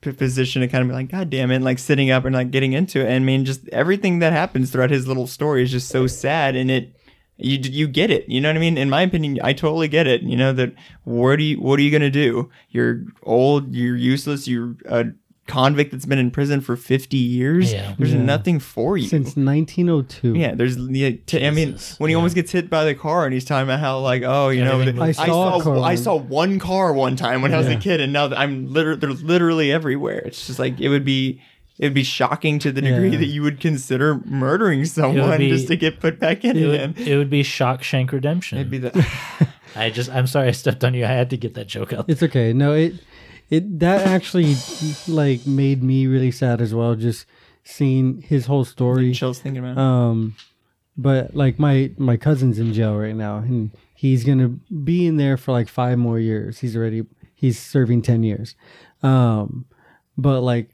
[0.00, 2.34] p- position to kind of be like, God damn it, and, like sitting up and
[2.34, 3.06] like getting into it.
[3.06, 6.56] And I mean, just everything that happens throughout his little story is just so sad,
[6.56, 6.92] and it.
[7.38, 8.78] You, you get it, you know what I mean.
[8.78, 10.22] In my opinion, I totally get it.
[10.22, 10.72] You know that
[11.04, 12.50] what are you what are you gonna do?
[12.70, 15.06] You're old, you're useless, you're a
[15.46, 17.72] convict that's been in prison for fifty years.
[17.72, 17.94] Yeah.
[17.98, 18.22] There's Yeah.
[18.22, 19.06] nothing for you.
[19.06, 20.34] Since 1902.
[20.34, 22.16] Yeah, there's yeah, t- I mean, when he yeah.
[22.16, 24.82] almost gets hit by the car, and he's talking about how like, oh, you know,
[24.84, 25.22] the- I saw.
[25.22, 27.76] I saw a car I one- saw one car one time when I was a
[27.76, 30.18] kid, and now I'm literally they're literally everywhere.
[30.24, 31.40] It's just like it would be.
[31.78, 33.18] It would be shocking to the degree Yeah.
[33.18, 36.94] that you would consider murdering someone be- just to get put back in It again.
[36.96, 38.58] would, it would be Shock Shank Redemption.
[38.58, 39.06] It'd be the
[39.76, 41.04] I just I'm sorry I stepped on you.
[41.04, 42.06] I had to get that joke out.
[42.08, 42.52] It's okay.
[42.54, 42.94] No, it
[43.50, 44.56] it that actually
[45.06, 46.94] like made me really sad as well.
[46.94, 47.26] Just
[47.62, 49.12] seeing his whole story.
[49.12, 49.72] chills thinking about.
[49.72, 49.78] it.
[49.78, 50.34] Um,
[50.96, 55.36] but like my my cousin's in jail right now, and he's gonna be in there
[55.36, 56.60] for like five more years.
[56.60, 58.54] He's already he's serving ten years.
[59.02, 59.66] Um,
[60.16, 60.70] but like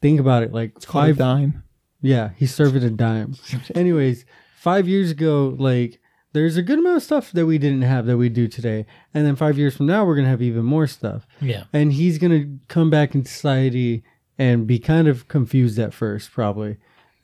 [0.00, 1.62] think about it, like Called a five dime.
[2.00, 3.34] yeah, he served it a dime.
[3.74, 4.24] Anyways,
[4.56, 6.00] five years ago, like
[6.32, 9.26] there's a good amount of stuff that we didn't have that we do today, and
[9.26, 11.26] then five years from now, we're gonna have even more stuff.
[11.40, 11.64] Yeah.
[11.72, 14.02] And he's gonna come back in society
[14.38, 16.76] and be kind of confused at first, probably.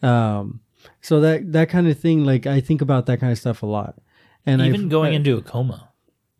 [0.03, 0.61] Um,
[1.01, 3.67] so that that kind of thing, like I think about that kind of stuff a
[3.67, 3.97] lot.
[4.45, 5.89] And Even I've- going I- into a coma.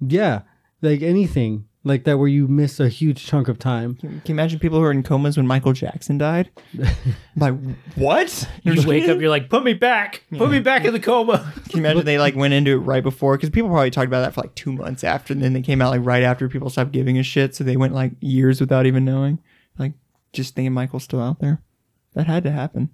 [0.01, 0.43] yeah,
[0.83, 3.95] like anything like that where you miss a huge chunk of time.
[3.95, 6.51] Can you imagine people who were in comas when Michael Jackson died?
[7.37, 7.55] like
[7.95, 8.49] what?
[8.65, 11.53] You wake up, you're like, put me back, put me back in the coma.
[11.69, 13.37] Can you imagine they like went into it right before?
[13.37, 15.81] Because people probably talked about that for like two months after, and then they came
[15.81, 17.55] out like right after people stopped giving a shit.
[17.55, 19.39] So they went like years without even knowing.
[19.79, 19.93] Like
[20.33, 21.63] just thinking Michael's still out there.
[22.15, 22.91] That had to happen.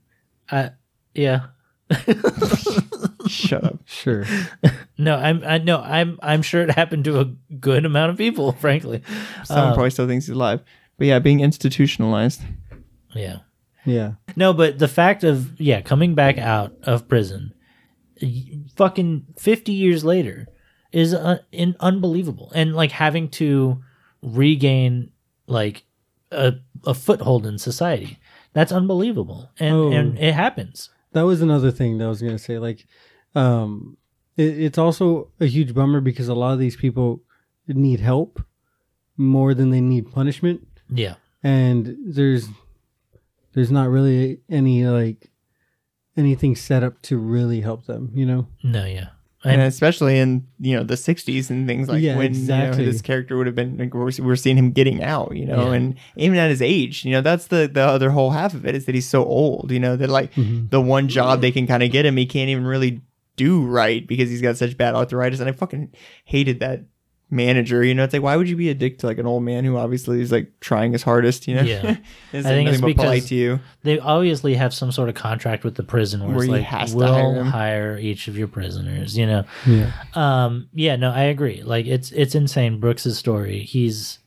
[0.50, 0.68] Uh,
[1.14, 1.46] yeah.
[3.28, 3.78] Shut up.
[3.86, 4.24] Sure.
[4.98, 7.24] No, I'm I no, I'm I'm sure it happened to a
[7.58, 9.02] good amount of people, frankly.
[9.44, 10.62] Someone Um, probably still thinks he's alive.
[10.98, 12.40] But yeah, being institutionalized.
[13.14, 13.38] Yeah.
[13.84, 14.12] Yeah.
[14.36, 17.52] No, but the fact of yeah, coming back out of prison,
[18.76, 20.46] fucking fifty years later,
[20.92, 23.82] is uh, in, unbelievable, and like having to
[24.22, 25.10] regain
[25.46, 25.84] like
[26.30, 26.54] a
[26.86, 28.18] a foothold in society,
[28.52, 29.90] that's unbelievable, and Oh.
[29.92, 30.90] and it happens.
[31.12, 32.58] That was another thing that I was gonna say.
[32.58, 32.86] Like,
[33.34, 33.96] um,
[34.36, 37.22] it, it's also a huge bummer because a lot of these people
[37.66, 38.42] need help
[39.16, 42.48] more than they need punishment, Yeah, and there's
[43.54, 45.30] there's not really any like
[46.16, 48.10] anything set up to really help them.
[48.14, 48.46] You know?
[48.62, 49.08] no, yeah,
[49.44, 52.80] And and especially in you know the '60s and things like Yeah, when exactly.
[52.82, 55.44] you know, this character would have been like, we're, we're seeing him getting out, you
[55.46, 55.74] know, Yeah.
[55.76, 58.74] and even at his age, you know, that's the the other whole half of it
[58.74, 61.82] is that he's so old, you know, that like the one job they can kind
[61.82, 63.00] of get him, he can't even really
[63.36, 65.40] do right because he's got such bad arthritis.
[65.40, 65.92] And I fucking
[66.24, 66.84] hated that
[67.30, 67.82] manager.
[67.82, 69.64] You know, it's like why would you be a dick to like an old man
[69.64, 71.48] who obviously is like trying his hardest?
[71.48, 71.96] You know, Yeah.
[72.32, 73.60] Is I think it's nothing but polite because- to you.
[73.84, 76.62] they obviously have some sort of contract with the prison where, Where it's he like
[76.64, 79.16] has to we'll hire hire each of your prisoners.
[79.16, 79.92] You know, Yeah.
[80.14, 81.62] Um, yeah, no, I agree.
[81.62, 82.80] Like it's it's insane.
[82.80, 83.60] Brooks's story.
[83.60, 84.18] He's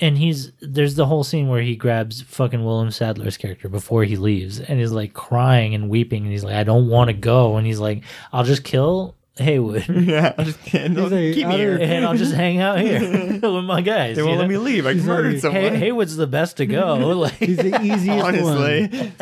[0.00, 4.16] and he's there's the whole scene where he grabs fucking William Sadler's character before he
[4.16, 7.56] leaves, and he's like crying and weeping, and he's like, "I don't want to go,"
[7.56, 11.78] and he's like, "I'll just kill Heywood." Yeah, I'll just, no, like, keep me here.
[11.80, 13.00] and I'll just hang out here
[13.42, 14.16] with my guys.
[14.16, 14.86] They won't let me leave.
[14.86, 15.62] I He's murdered like, someone.
[15.74, 16.96] Hay- Heywood's the best to go.
[17.16, 18.34] Like, He's the easiest one.
[18.58, 19.12] Honestly,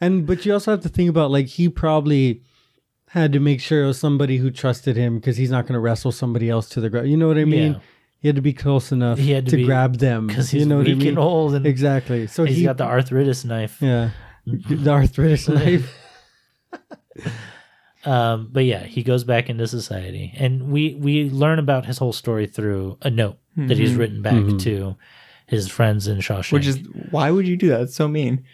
[0.00, 2.42] And but you also have to think about like he probably
[3.08, 5.78] had to make sure it was somebody who trusted him because he's not going to
[5.80, 7.08] wrestle somebody else to the ground.
[7.08, 7.74] You know what I mean?
[7.74, 7.78] Yeah.
[8.24, 10.62] He had to be close enough He had to to, be- grab them because he's
[10.62, 11.08] you know weak what I mean?
[11.08, 12.26] and old, and Exactly.
[12.26, 13.82] So he's he got the arthritis knife.
[13.82, 14.12] yeah
[14.48, 14.82] mm-hmm.
[14.82, 15.94] the arthritis knife.
[18.06, 22.12] Um, but yeah, he goes back into society, and we we learn about his whole
[22.12, 23.98] story through a note that he's mm-hmm.
[23.98, 24.58] written back mm-hmm.
[24.58, 24.96] to
[25.46, 26.52] his friends in Shawshank.
[26.52, 27.80] which is why would you do that?
[27.80, 28.44] It's so mean.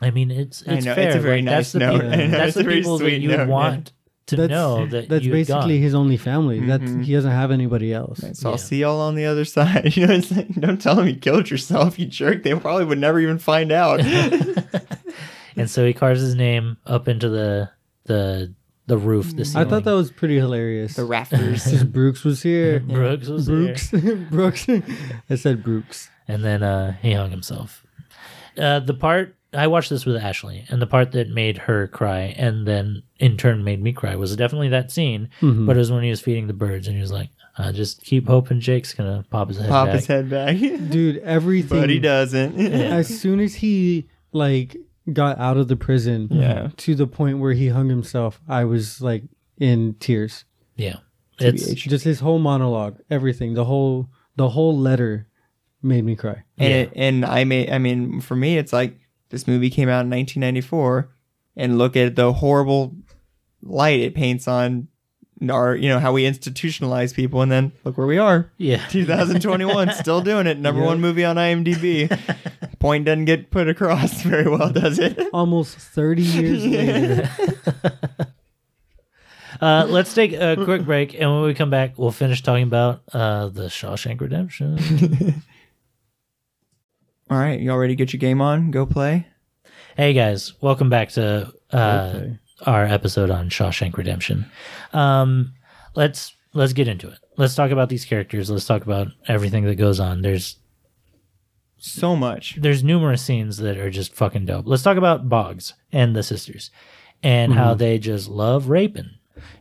[0.00, 1.08] I mean, it's I know, fair.
[1.08, 2.00] it's a very like, nice that's the note.
[2.02, 3.52] people, that's the a very people that you note, would yeah.
[3.52, 3.92] want
[4.26, 5.82] to That's know that that's you basically gone.
[5.82, 6.58] his only family.
[6.60, 7.02] That's Mm-hmm.
[7.02, 8.18] he doesn't have anybody else.
[8.38, 8.52] So Yeah.
[8.52, 9.96] I'll see y'all on the other side.
[9.96, 12.42] You know, it's like, don't tell him you killed yourself, you jerk.
[12.42, 14.00] They probably would never even find out.
[15.56, 17.70] and so he carves his name up into the
[18.04, 18.52] the
[18.86, 19.34] the roof.
[19.34, 20.94] The I thought that was pretty hilarious.
[20.94, 21.82] the rafters.
[21.84, 22.80] Brooks was here.
[22.80, 23.74] Brooks was there.
[23.74, 23.90] Brooks.
[24.30, 24.66] Brooks.
[25.30, 26.08] I said Brooks.
[26.28, 27.84] and then uh, he hung himself.
[28.56, 32.34] Uh, the part I watched this with Ashley, and the part that made her cry,
[32.36, 35.30] and then in turn made me cry, was definitely that scene.
[35.40, 35.66] Mm-hmm.
[35.66, 38.02] But it was when he was feeding the birds, and he was like, "I just
[38.02, 39.70] keep hoping Jake's gonna pop his head back.
[39.70, 40.56] Pop back." his head back.
[40.90, 41.80] Dude, everything.
[41.80, 42.58] but he doesn't.
[42.60, 44.76] As soon as he like
[45.12, 46.70] got out of the prison, Yeah.
[46.78, 49.22] to the point where he hung himself, I was like
[49.58, 50.44] in tears.
[50.76, 50.96] Yeah,
[51.40, 51.88] it's TBH.
[51.88, 55.28] Just his whole monologue, everything, the whole the whole letter
[55.82, 56.42] made me cry.
[56.58, 56.76] And Yeah.
[56.80, 58.98] it, and I may I mean for me it's like
[59.36, 61.10] this movie came out in 1994
[61.56, 62.96] and look at the horrible
[63.62, 64.88] light it paints on
[65.50, 68.82] our you know how we institutionalize people and then look where we are yeah.
[68.90, 72.08] 2021 still doing it number one movie on IMDb
[72.78, 77.28] point doesn't get put across very well does it Almost thirty years later.
[79.60, 83.02] Uh, let's take a quick break, and when we come back, we'll finish talking about
[83.14, 85.42] uh, the Shawshank Redemption.
[87.30, 89.26] All right you all ready to get your game on go play
[89.96, 92.20] Hey guys, welcome back to uh,
[92.66, 94.44] our episode on Shawshank Redemption.
[94.92, 95.54] Um,
[95.94, 97.18] let's let's get into it.
[97.38, 98.50] Let's talk about these characters.
[98.50, 100.20] Let's talk about everything that goes on.
[100.20, 100.56] There's
[101.78, 104.66] so much there's numerous scenes that are just fucking dope.
[104.66, 106.70] Let's talk about Boggs and the sisters
[107.22, 109.12] and how they just love raping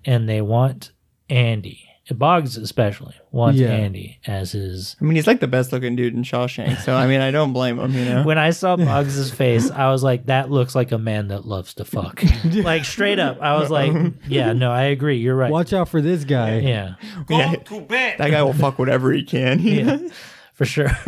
[0.03, 0.91] and they want
[1.29, 1.84] Andy.
[2.13, 3.69] Boggs especially wants Yeah.
[3.69, 7.07] Andy as his I mean he's like the best looking dude in Shawshank so I
[7.07, 10.27] mean I don't blame him you know when I saw Boggs' face, I was like,
[10.27, 12.23] that looks like a man that loves to fuck.
[12.45, 13.41] like straight up.
[13.41, 13.93] I was like,
[14.27, 15.17] yeah, no, I agree.
[15.17, 15.51] You're right.
[15.51, 16.59] Watch out for this guy.
[16.59, 16.95] Yeah,
[17.29, 19.97] yeah, that guy will fuck whatever he can yeah,
[20.55, 20.87] for sure.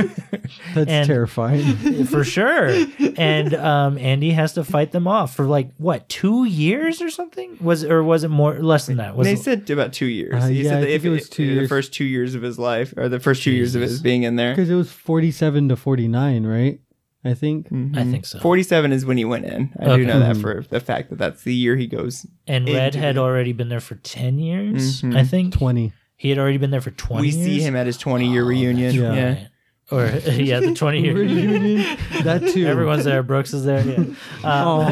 [0.76, 2.06] That's And- terrifying.
[2.06, 2.70] for sure.
[3.18, 7.58] And um, Andy has to fight them off for like what two years or something?
[7.62, 9.16] Was or was it more less than that?
[9.16, 10.36] Was they it, said about two years.
[10.44, 11.70] Uh, he yeah, said that if it was two the years.
[11.70, 14.36] first two years of his life, or the first two years of his being in
[14.36, 14.54] there.
[14.54, 16.80] Because it was forty-seven to forty-nine, right?
[17.26, 17.68] I think.
[17.96, 18.40] I think so.
[18.40, 19.74] Forty-seven is when he went in.
[19.80, 19.98] I Okay.
[19.98, 22.26] do know that for the fact that that's the year he goes.
[22.48, 25.02] and Red had the- already been there for ten years.
[25.02, 25.16] Mhm.
[25.18, 25.94] I think Twenty.
[26.18, 27.28] He had already been there for twenty.
[27.28, 28.94] We see him at his twenty-year reunion.
[28.94, 29.14] Yeah.
[29.14, 29.28] Yeah.
[29.30, 29.48] Right.
[29.90, 31.78] Or yeah, the twenty year Reunion.
[32.24, 32.66] that too.
[32.68, 33.24] Everyone's there.
[33.24, 33.86] Brooks is there.
[33.86, 34.04] Yeah.
[34.44, 34.84] Oh.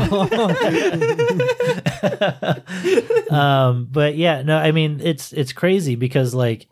[3.30, 6.68] um but yeah no i mean it's it's crazy because like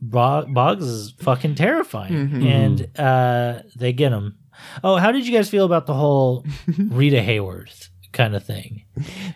[0.00, 2.44] Bog- boggs is fucking terrifying Mhm.
[2.46, 4.38] and uh they get him
[4.82, 6.44] oh how did you guys feel about the whole
[6.78, 8.84] rita hayworth kind of thing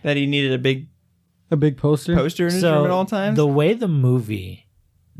[0.03, 0.89] That he needed a big
[1.51, 2.15] a big poster.
[2.15, 3.37] poster in his room at all times.
[3.37, 4.67] the way the movie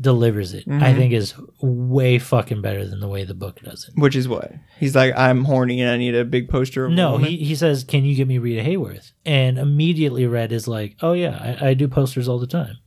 [0.01, 0.95] delivers it i Mhm.
[0.95, 4.53] think is way fucking better than the way the book does it which is what
[4.79, 5.13] he's like.
[5.17, 6.85] I'm horny and I need a big poster.
[6.85, 10.25] Of a no woman." he, he says can you get me rita hayworth and immediately
[10.25, 12.77] red is like oh yeah i, I do posters all the time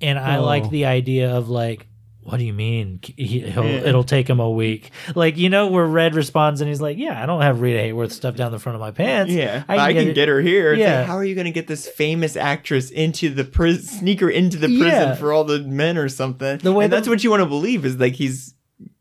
[0.00, 0.44] and i Oh.
[0.46, 1.88] like the idea of like
[2.24, 3.60] what do you mean he, Yeah.
[3.62, 7.22] it'll take him a week like you know where red responds and he's like yeah
[7.22, 10.08] i don't have rita hayworth stuff down the front of my pants Yeah, I can,
[10.08, 10.72] it." get, her here.
[10.74, 11.00] Yeah.
[11.00, 14.30] like, how are you going to get this famous actress into the prison, sneak her
[14.30, 15.14] into the prison Yeah.
[15.14, 16.58] for all the men or something?
[16.58, 18.54] The way and that's what you want to believe is like he's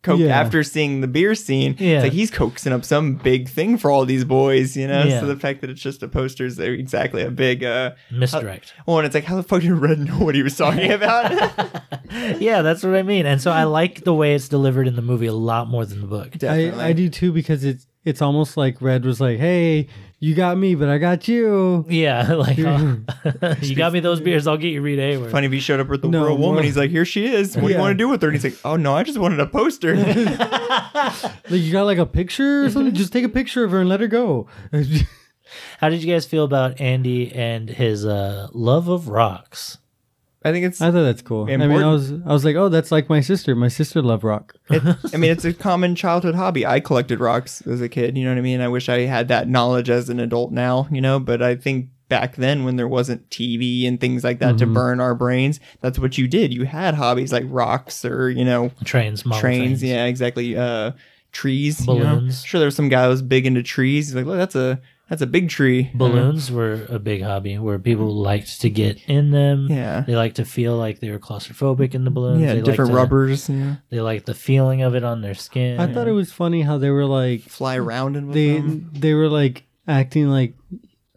[0.04, 0.40] co- Yeah.
[0.40, 1.76] after seeing the beer scene.
[1.80, 1.96] Yeah.
[1.96, 5.04] It's like he's coaxing up some big thing for all these boys, you know.
[5.04, 5.20] Yeah.
[5.22, 7.64] So the fact that it's just a poster is exactly a big.
[7.64, 10.56] uh misdirect Well, and it's like, how the fuck did Red know what he was
[10.56, 11.32] talking about?
[12.40, 15.02] yeah that's what i mean and so i like the way it's delivered in the
[15.02, 18.58] movie a lot more than the book I, I do too because it's it's almost
[18.58, 19.88] like Red was like, "Hey,
[20.20, 23.00] you got me, but I got you." Yeah, like oh,
[23.62, 25.32] you got me those beers, I'll get you Rita Hayworth.
[25.32, 26.56] Funny if he showed up with the No, real woman.
[26.56, 27.56] more- He's like, "Here she is.
[27.56, 29.18] What do you want to do with her?" And he's like, "Oh no, I just
[29.18, 29.96] wanted a poster."
[31.50, 32.94] Like, you got like a picture or something?
[32.94, 34.48] Just take a picture of her and let her go.
[35.80, 39.78] How did you guys feel about Andy and his uh, love of rocks?
[40.46, 40.82] I think it's.
[40.82, 41.44] I thought that's cool.
[41.50, 43.56] I mean, I was I was like, "Oh, that's like my sister.
[43.56, 44.82] My sister loved rock." it,
[45.14, 46.66] I mean, it's a common childhood hobby.
[46.66, 48.18] I collected rocks as a kid.
[48.18, 48.62] You know what I mean?
[48.62, 50.88] I wish I had that knowledge as an adult now.
[50.92, 54.58] You know, but I think back then when there wasn't TV and things like that
[54.60, 56.54] to burn our brains, that's what you did.
[56.54, 59.40] You had hobbies like rocks or you know Trains, trains.
[59.40, 59.84] trains.
[59.84, 60.56] Yeah, exactly.
[60.58, 60.92] Uh,
[61.32, 61.88] trees.
[61.88, 62.16] you know?
[62.18, 62.44] Balloons.
[62.44, 64.08] Sure, there was some guy who was big into trees.
[64.08, 64.80] He's like, look, that's a
[65.14, 65.92] that's a big tree.
[65.94, 69.68] Balloons were a big hobby where people liked to get in them.
[69.70, 70.02] Yeah.
[70.08, 72.42] They liked to feel like they were claustrophobic in the balloons.
[72.42, 73.48] Yeah, they different liked to- rubbers.
[73.50, 73.76] Yeah.
[73.92, 75.80] They liked the feeling of it on their skin.
[75.80, 78.90] I thought it was funny how they were like Fly around and they them.
[78.92, 80.56] they were like acting like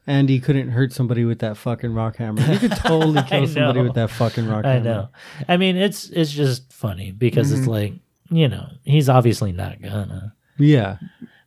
[0.06, 2.42] Andy couldn't hurt somebody with that fucking rock hammer.
[2.52, 4.90] You could totally kill somebody with that fucking rock I hammer.
[4.90, 5.08] I know.
[5.48, 7.58] I mean, it's it's just funny because Mm-hmm.
[7.60, 7.92] it's like
[8.30, 10.34] you know he's obviously not gonna.
[10.58, 10.98] Yeah.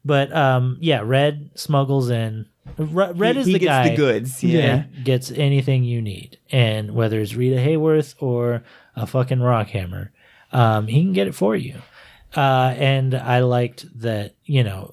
[0.05, 2.47] But um, yeah, Red smuggles in.
[2.77, 4.43] Re- Red he, is he the gets guy the goods.
[4.43, 4.83] Yeah.
[5.03, 8.63] gets anything you need, and whether it's Rita Hayworth or
[8.95, 10.11] a fucking rock hammer,
[10.51, 11.81] um, he can get it for you.
[12.35, 14.35] Uh, and I liked that.
[14.45, 14.91] You know.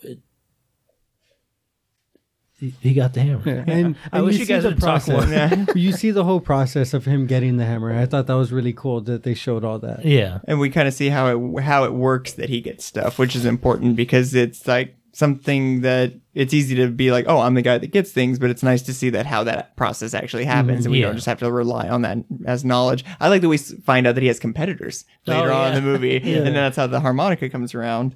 [2.61, 3.65] It- he- He got the hammer.
[3.67, 5.23] And, I and wish you you guys the would talk more.
[5.23, 5.69] process.
[5.75, 7.97] you see the whole process of him getting the hammer.
[7.97, 10.05] I thought that was really cool that they showed all that.
[10.05, 10.39] Yeah.
[10.47, 13.37] and we kind of see how it how it works that he gets stuff, which
[13.37, 17.63] is important because it's like something that it's easy to be like, oh, I'm the
[17.63, 20.53] guy that gets things, but it's nice to see that how that process actually mm-hmm.
[20.53, 21.07] happens, and we yeah.
[21.07, 23.03] don't just have to rely on that as knowledge.
[23.19, 25.75] I like that we find out that he has competitors oh, later Oh, on in
[25.77, 28.15] the movie, and then that's how the harmonica comes around.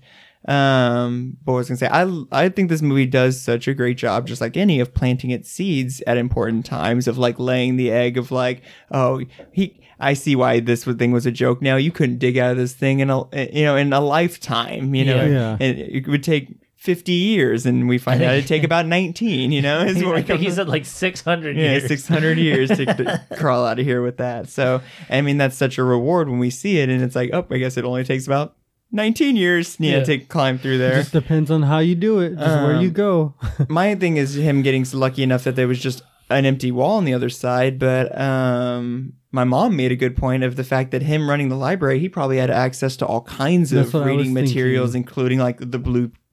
[0.49, 3.99] Um, but I was gonna say, I I think this movie does such a great
[3.99, 7.91] job, just like any, of planting its seeds at important times, of like laying the
[7.91, 9.23] egg of like, oh,
[9.53, 9.77] he.
[10.03, 11.61] I see why this thing was a joke.
[11.61, 13.23] Now you couldn't dig out of this thing in a
[13.53, 14.95] you know in a lifetime.
[14.95, 15.57] You know, Yeah.
[15.61, 16.57] And it would take.
[16.81, 20.21] 50 years and we find out it'd take about 19 you know is what we
[20.21, 21.87] I think he said like 600 yeah, years.
[21.87, 24.49] 600 years to, to crawl out of here with that.
[24.49, 27.47] So, I mean, that's such a reward when we see it, and it's like, oh,
[27.51, 28.57] I guess it only takes about
[28.93, 30.05] 19 years, yeah, Yeah.
[30.05, 30.93] to climb through there.
[30.95, 33.35] It just depends on how you do it, just where you Um, go.
[33.69, 37.05] My thing is him getting lucky enough that there was just an empty wall on
[37.05, 41.03] the other side, but um, my mom made a good point of the fact that
[41.03, 44.07] him running the library, he probably had access to all kinds That's of what I
[44.13, 45.09] was reading materials, thinking.
[45.09, 45.79] including like the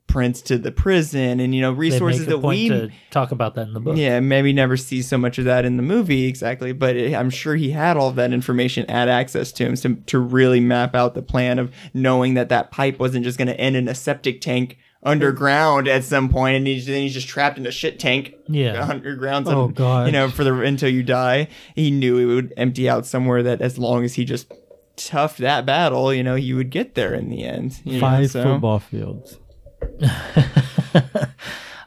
[0.08, 3.74] blueprints to the prison and you know resources that we to talk about that in
[3.74, 3.98] the book.
[3.98, 7.30] Yeah, maybe never see so much of that in the movie exactly, but it, I'm
[7.30, 11.14] sure he had all that information at access to him to, to really map out
[11.14, 14.42] the plan of knowing that that pipe wasn't just going to end in a septic
[14.42, 18.34] tank underground at some point, and he's, then he's just trapped in a shit tank
[18.48, 18.88] Yeah.
[18.90, 19.48] underground.
[19.48, 20.08] Oh, God.
[20.08, 21.48] You know, for the until you die.
[21.76, 24.52] He knew it would empty out somewhere that as long as he just
[24.98, 27.80] toughed that battle, you know, he would get there in the end.
[27.86, 29.40] you know, Five so- football fields.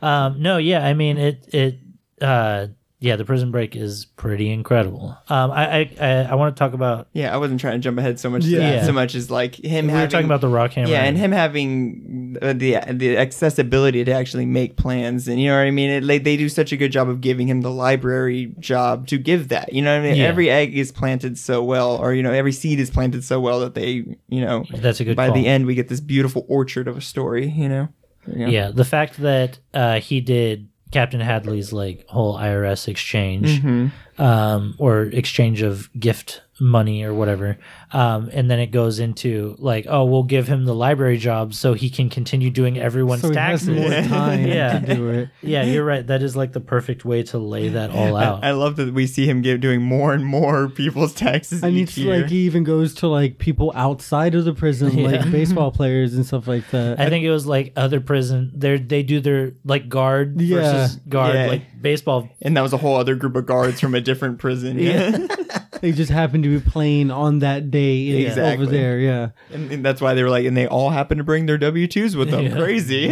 [0.02, 1.46] Um, no, yeah, I mean it.
[1.52, 1.78] It.
[2.22, 2.68] Uh,
[3.00, 5.14] yeah, the prison break is pretty incredible.
[5.28, 7.08] Um, I I I, I want to talk about.
[7.12, 8.44] Yeah, I wasn't trying to jump ahead so much.
[8.44, 8.58] to Yeah.
[8.76, 9.88] that, so much as like him.
[9.88, 10.88] We were talking about the rock hammer.
[10.88, 15.66] Yeah, and him having the the accessibility to actually make plans, and you know what
[15.66, 15.90] I mean.
[15.90, 19.18] It, like they do such a good job of giving him the library job to
[19.18, 19.72] give that.
[19.72, 20.16] You know what I mean.
[20.18, 20.26] Yeah.
[20.26, 23.60] Every egg is planted so well, or you know, every seed is planted so well
[23.60, 25.16] that they, you know, That's a good.
[25.16, 25.34] by call.
[25.36, 27.48] the end we get this beautiful orchard of a story.
[27.48, 27.88] You know.
[28.26, 28.48] Yeah.
[28.48, 33.86] Yeah, the fact that uh, he did Captain Hadley's like whole IRS exchange, Mm-hmm.
[34.20, 37.56] Um, or exchange of gift money or whatever,
[37.92, 41.72] um, and then it goes into like, oh, we'll give him the library job so
[41.72, 43.68] he can continue doing everyone's So he has taxes.
[43.80, 44.78] more time Yeah.
[44.78, 45.28] to do it.
[45.42, 46.06] yeah, you're right.
[46.06, 48.44] That is like the perfect way to lay that all out.
[48.44, 51.74] I, I love that we see him give, doing more and more people's taxes And
[51.78, 52.18] each it's year.
[52.20, 55.08] like he even goes to like people outside of the prison, Yeah.
[55.12, 57.00] like baseball players and stuff like that.
[57.00, 58.52] I think it was like other prison.
[58.54, 60.56] They they do their like guard Yeah.
[60.60, 61.46] versus guard, Yeah.
[61.46, 62.28] like baseball.
[62.42, 64.78] and that was a whole other group of guards from a different prison.
[64.78, 65.26] Yeah.
[65.80, 68.64] they just happened to be playing on that day Exactly.
[68.66, 68.98] over there.
[68.98, 69.28] Yeah.
[69.52, 71.86] And, and that's why they were like, and they all happened to bring their W
[71.86, 72.44] twos with them.
[72.46, 72.56] Yeah.
[72.56, 73.10] Crazy.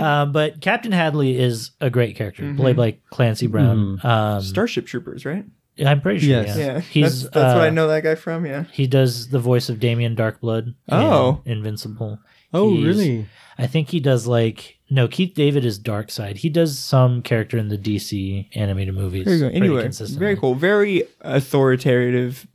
[0.00, 3.98] Um, but Captain Hadley is a great character, played by Clancy Brown.
[4.04, 5.44] Um, Starship Troopers, right?
[5.84, 6.28] I'm pretty sure.
[6.42, 6.56] Yes.
[6.56, 8.44] Yeah, Yeah, he's that's, that's what uh, I know that guy from.
[8.44, 8.64] Yeah.
[8.72, 10.66] He does the voice of Damien Darkblood.
[10.66, 11.40] in Oh.
[11.46, 12.18] Invincible.
[12.52, 13.26] Oh, He's- really?
[13.58, 15.08] I think he does like no.
[15.08, 16.36] Keith David is Darkseid.
[16.36, 19.24] He does some character in the DC animated movies.
[19.26, 19.48] There you go.
[19.48, 20.54] Anyway, very cool.
[20.54, 22.46] Very authoritative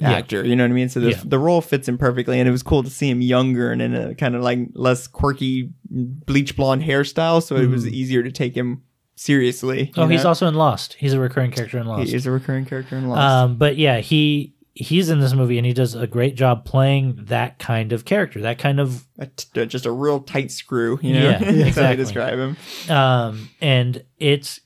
[0.00, 0.44] actor.
[0.44, 0.88] You know what I mean?
[0.88, 1.20] So the, Yeah.
[1.24, 3.94] the role fits him perfectly, and it was cool to see him younger and in
[3.94, 7.42] a kind of like less quirky bleach blonde hairstyle.
[7.42, 8.82] So it was easier to take him
[9.14, 9.92] seriously.
[9.96, 10.94] Oh, you he's also in Lost.
[10.94, 12.08] He's a recurring character in Lost.
[12.08, 13.20] he is a recurring character in Lost.
[13.20, 17.24] Um, but yeah, he he's in this movie and he does a great job playing
[17.26, 20.98] that kind of character, that kind of A t- just a real tight screw.
[21.02, 21.96] You know, Yeah, That's how I exactly.
[22.04, 22.56] describe him.
[22.88, 24.60] um, and it's.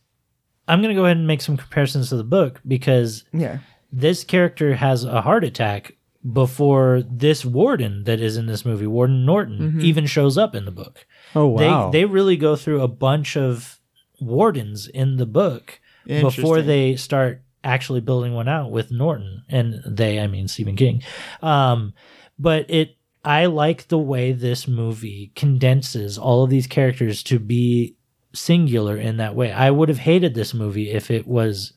[0.68, 3.58] I'm gonna go ahead and make some comparisons to the book because Yeah.
[3.92, 5.92] this character has a heart attack
[6.32, 9.80] before this warden that is in this movie, Warden Norton, Mm-hmm.
[9.82, 11.06] even shows up in the book.
[11.36, 11.90] Oh wow.
[11.90, 13.78] They they really go through a bunch of
[14.20, 20.20] wardens in the book before they start actually building one out with Norton and they
[20.20, 21.02] I mean Stephen King.
[21.42, 21.92] Um
[22.38, 27.96] but it I like the way this movie condenses all of these characters to be
[28.32, 29.50] singular in that way.
[29.50, 31.72] I would have hated this movie if it was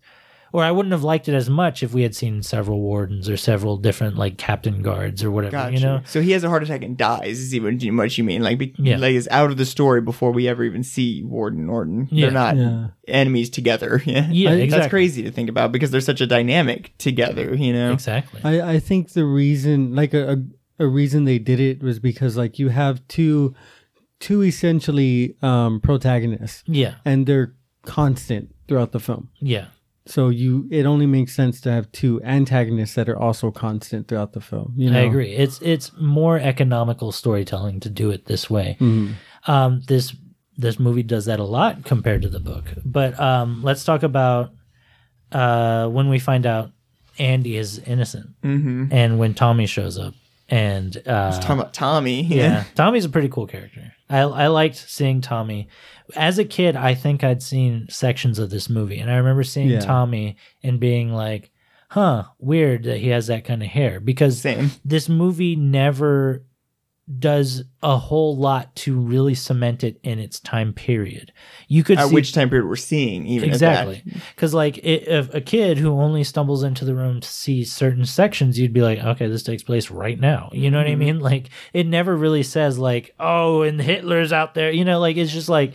[0.52, 3.38] or I wouldn't have liked it as much if we had seen several wardens or
[3.38, 5.74] several different like captain guards or whatever, Gotcha.
[5.76, 6.02] you know.
[6.06, 7.40] So he has a heart attack and dies.
[7.40, 8.42] Is even much you mean?
[8.42, 8.98] Like, be, Yeah.
[8.98, 12.08] like is out of the story before we ever even see Warden Norton.
[12.12, 12.26] Yeah.
[12.26, 12.88] They're not Yeah.
[13.08, 14.02] enemies together.
[14.10, 14.80] Yeah, Yeah, I- exactly.
[14.80, 17.54] That's crazy to think about because they're such a dynamic together.
[17.56, 17.92] You know.
[17.94, 18.42] Exactly.
[18.44, 20.38] I, I think the reason like a, a
[20.82, 23.54] a reason they did it was because like you have two
[24.22, 26.96] two essentially um protagonists yeah.
[27.06, 29.30] and they're constant throughout the film.
[29.40, 29.66] Yeah.
[30.10, 34.34] So you it only makes sense to have two antagonists that are also constant throughout
[34.34, 34.74] the film.
[34.76, 35.00] You know?
[35.00, 35.34] I agree.
[35.34, 38.78] It's it's more economical storytelling to do it this way.
[39.48, 40.16] Um, this
[40.58, 42.66] this movie does that a lot compared to the book.
[42.84, 44.52] But um, let's talk about
[45.32, 46.72] uh, when we find out
[47.18, 48.88] Andy is innocent, mm-hmm.
[48.92, 50.14] and when Tommy shows up,
[50.50, 52.24] and uh, Talking about Tommy.
[52.24, 53.94] yeah, Tommy's a pretty cool character.
[54.10, 55.70] I I liked seeing Tommy.
[56.16, 59.70] As a kid, I think I'd seen sections of this movie, and I remember seeing
[59.70, 59.80] Yeah.
[59.80, 61.52] Tommy and being like,
[61.90, 64.72] "Huh, weird that he has that kind of hair." Because Same.
[64.86, 66.44] this movie never
[67.18, 71.32] does a whole lot to really cement it in its time period.
[71.68, 74.04] You could At see which time period we're seeing even exactly.
[74.36, 78.06] Because like i if a kid who only stumbles into the room to see certain
[78.06, 80.50] sections you'd be like okay this takes place right now.
[80.54, 81.00] You know what i Mm-hmm.
[81.00, 81.20] mean?
[81.20, 84.70] Like it never really says like oh and hitler's out there.
[84.72, 85.74] You know like it's just like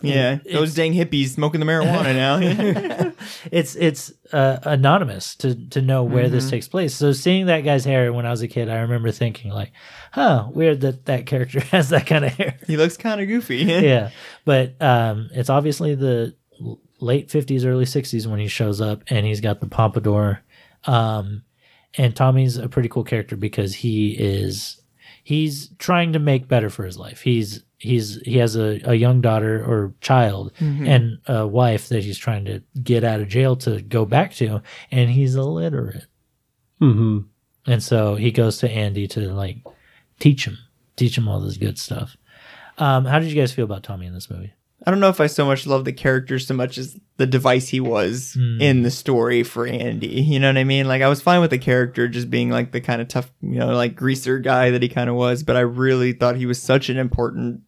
[0.00, 3.12] Yeah, It's- those dang hippies smoking the marijuana now.
[3.50, 6.32] it's it's uh, anonymous to to know where Mm-hmm.
[6.34, 9.10] this takes place so seeing that guy's hair when i was a kid i remember
[9.10, 9.72] thinking like
[10.12, 13.56] huh weird that that character has that kind of hair he looks kind of goofy.
[13.64, 14.10] yeah
[14.44, 16.34] but um it's obviously the
[17.00, 20.40] late 50s early 60s when he shows up and he's got the pompadour
[20.84, 21.42] um
[21.96, 24.80] and tommy's a pretty cool character because he is
[25.24, 29.20] he's trying to make better for his life he's he's he has a, a young
[29.20, 33.80] daughter or child and a wife that he's trying to get out of jail to
[33.82, 34.60] go back to
[34.90, 36.06] and he's illiterate
[36.80, 37.18] hmm
[37.66, 39.58] and so he goes to Andy to like
[40.20, 40.56] teach him,
[40.96, 42.16] teach him all this good stuff.
[42.78, 44.52] Um, how did you guys feel about Tommy in this movie?
[44.86, 47.68] I don't know if I so much love the character so much as the device
[47.68, 48.60] he was Hmm.
[48.62, 50.06] in the story for Andy.
[50.22, 50.86] You know what I mean?
[50.88, 53.58] Like I was fine with the character just being like the kind of tough, you
[53.58, 56.62] know, like greaser guy that he kind of was, but I really thought he was
[56.62, 57.62] such an important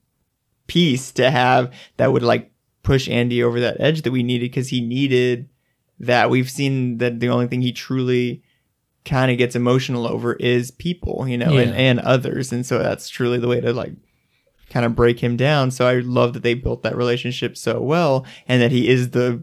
[0.70, 2.52] piece to have that would like
[2.84, 5.48] push Andy over that edge that we needed because he needed
[5.98, 6.30] that.
[6.30, 8.42] We've seen that the only thing he truly
[9.04, 11.76] kind of gets emotional over is people, you know, and, Yeah.
[11.76, 12.52] and others.
[12.52, 13.92] And so that's truly the way to like
[14.70, 15.70] kind of break him down.
[15.72, 19.42] So I love that they built that relationship so well and that he is the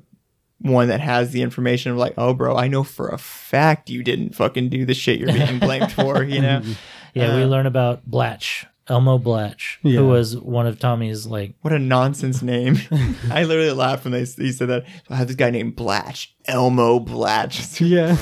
[0.60, 4.02] one that has the information of like, oh, bro, I know for a fact you
[4.04, 6.62] didn't fucking do the shit you're being blamed for, you know?
[7.14, 10.00] Yeah, we Uh, learn about Blatch, Elmo Blatch, Yeah.
[10.00, 11.56] who was one of Tommy's like.
[11.62, 12.78] What a nonsense name.
[13.32, 14.86] I literally laughed when they he said that.
[15.10, 17.82] I have this guy named Blatch, Elmo Blatch.
[17.82, 18.18] Yeah.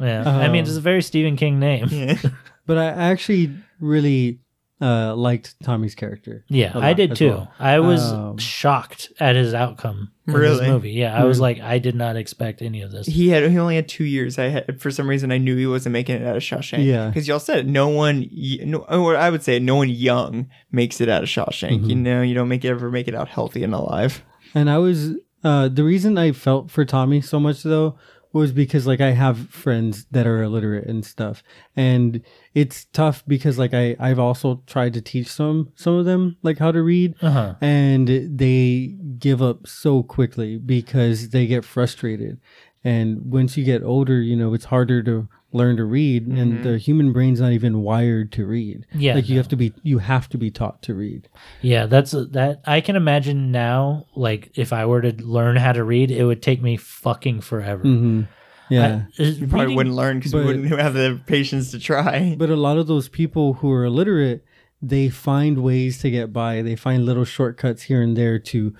[0.00, 1.86] Yeah, I mean, um, it's a very Stephen King name.
[1.90, 2.30] Yeah, Yeah.
[2.66, 4.38] But I actually really
[4.82, 6.44] uh, liked Tommy's character.
[6.48, 7.28] Yeah, I did too.
[7.28, 7.52] well.
[7.60, 10.90] I was Um, shocked at his outcome in this movie.
[10.90, 13.06] Yeah, I was like, I did not expect any of this.
[13.06, 14.38] He had he only had two years.
[14.38, 16.84] I had for some reason I knew he wasn't making it out of Shawshank.
[16.84, 17.06] Yeah.
[17.08, 21.00] because y'all said it, no one, no, or I would say no one young makes
[21.00, 21.86] it out of Shawshank.
[21.88, 24.22] You know, you don't make it ever make it out healthy and alive.
[24.54, 25.12] And I was
[25.44, 27.96] uh, the reason I felt for Tommy so much though
[28.32, 31.42] was because like I have friends that are illiterate and stuff,
[31.76, 32.20] and
[32.54, 36.58] it's tough because like I I've also tried to teach some some of them like
[36.58, 37.54] how to read, Uh-huh.
[37.60, 42.40] and they give up so quickly because they get frustrated.
[42.84, 46.78] And once you get older, you know it's harder to learn to read, and the
[46.78, 48.86] human brain's not even wired to read.
[48.94, 49.40] Yeah, like you no.
[49.40, 51.28] have to be you have to be taught to read.
[51.60, 52.60] Yeah, that's that.
[52.66, 56.42] I can imagine now, like if I were to learn how to read, it would
[56.42, 57.82] take me fucking forever.
[57.82, 58.22] hmm
[58.68, 59.02] Yeah.
[59.18, 62.34] I, You probably reading- wouldn't learn because we wouldn't have the patience to try.
[62.38, 64.44] But a lot of those people who are illiterate,
[64.80, 66.62] they find ways to get by.
[66.62, 68.74] They find little shortcuts here and there to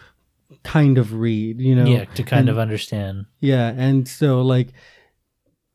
[0.64, 1.84] kind of read, you know?
[1.86, 3.26] Yeah, to kind And- of understand.
[3.40, 4.68] Yeah, and so like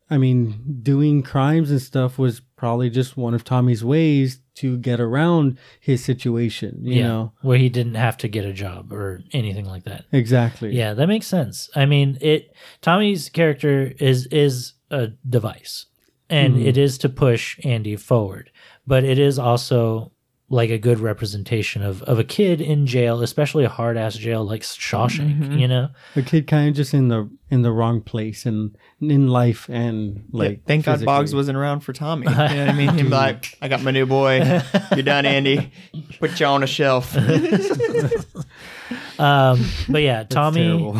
[0.09, 5.01] I mean, doing crimes and stuff was probably just one of Tommy's ways to get
[5.01, 7.33] around his situation, you yeah, know.
[7.41, 10.05] where he didn't have to get a job or anything like that.
[10.13, 10.73] Exactly.
[10.73, 11.69] Yeah, that makes sense.
[11.75, 15.88] I mean, it Tommy's character is is a device,
[16.29, 16.67] and Mm-hmm.
[16.67, 18.49] it is to push Andy forward,
[18.88, 20.13] but it is also
[20.49, 24.45] like a good representation of of a kid in jail, especially a hard ass jail
[24.45, 25.39] like Shawshank.
[25.39, 25.57] Mm-hmm.
[25.57, 29.27] You know, A kid kind of just in the in the wrong place and in
[29.27, 32.27] life and like Yeah, thank God Boggs wasn't around for Tommy.
[32.27, 32.89] You know what I mean?
[32.89, 34.61] Him like, I got my new boy.
[34.91, 35.71] You're done, Andy.
[36.19, 37.15] Put you on a shelf.
[39.19, 40.93] um, but yeah, Tommy.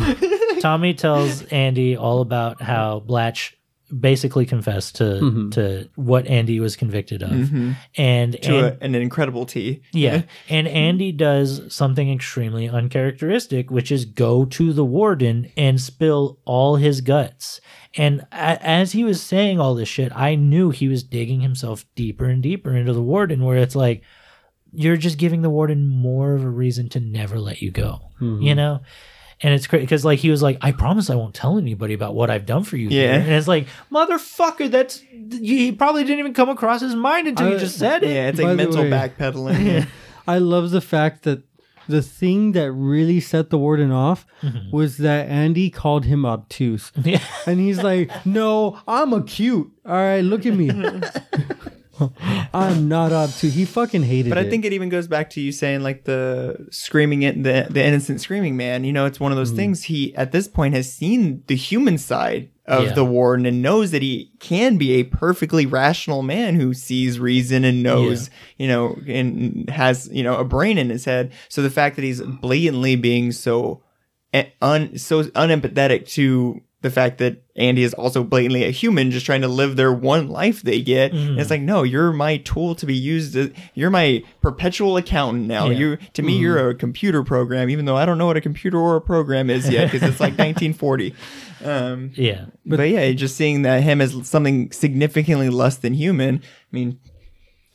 [0.60, 3.57] Tommy tells Andy all about how Blatch
[3.88, 5.50] basically confessed to Mm-hmm.
[5.50, 7.52] to what Andy was convicted of,
[7.96, 9.82] and to and- a, an incredible T.
[9.92, 10.22] Yeah.
[10.48, 16.76] And Andy does something extremely uncharacteristic, which is go to the warden and spill all
[16.76, 17.60] his guts.
[17.96, 21.84] And a- as he was saying all this shit, I knew he was digging himself
[21.94, 24.02] deeper and deeper into the warden, where it's like,
[24.72, 28.54] you're just giving the warden more of a reason to never let you go, you
[28.54, 28.80] know?
[29.40, 32.14] And it's crazy because, like, he was like, "I promise I won't tell anybody about
[32.14, 33.18] what I've done for you." here." Yeah.
[33.18, 37.58] and it's like, "Motherfucker, that's he probably didn't even come across his mind until you
[37.58, 39.86] just said it." Yeah, it's By like the mental way- backpedaling.
[40.28, 41.42] I love the fact that
[41.88, 44.70] the thing that really set the warden off mm-hmm.
[44.70, 46.92] was that Andy called him obtuse.
[47.02, 47.22] Yeah.
[47.46, 49.72] And he's like, No, I'm acute.
[49.86, 50.70] All right, look at me.
[52.54, 53.48] I'm not up to.
[53.50, 54.28] He fucking hated it.
[54.30, 54.46] But it.
[54.46, 57.84] I think it even goes back to you saying like the screaming it, the the
[57.84, 58.84] innocent screaming man.
[58.84, 59.40] You know, it's one of Mm.
[59.40, 59.84] those things.
[59.84, 62.92] He at this point has seen the human side of Yeah.
[62.92, 67.64] the warden and knows that he can be a perfectly rational man who sees reason
[67.64, 68.28] and knows,
[68.58, 71.32] you know, and has you know a brain in his head.
[71.48, 73.82] So the fact that he's blatantly being so
[74.34, 79.26] eh, un so unempathetic to the fact that Andy is also blatantly a human just
[79.26, 81.12] trying to live their one life they get.
[81.12, 81.30] Mm-hmm.
[81.30, 83.34] And it's like, no, you're my tool to be used.
[83.36, 85.66] As, you're my perpetual accountant now.
[85.66, 85.72] Yeah.
[85.72, 85.80] Mm-hmm.
[85.80, 88.78] You to me, you're a computer program, even though I don't know what a computer
[88.78, 91.14] or a program is yet because it's like 1940.
[91.64, 92.46] Um, yeah.
[92.64, 96.36] but, yeah, just seeing that him as something significantly less than human.
[96.36, 97.00] I mean,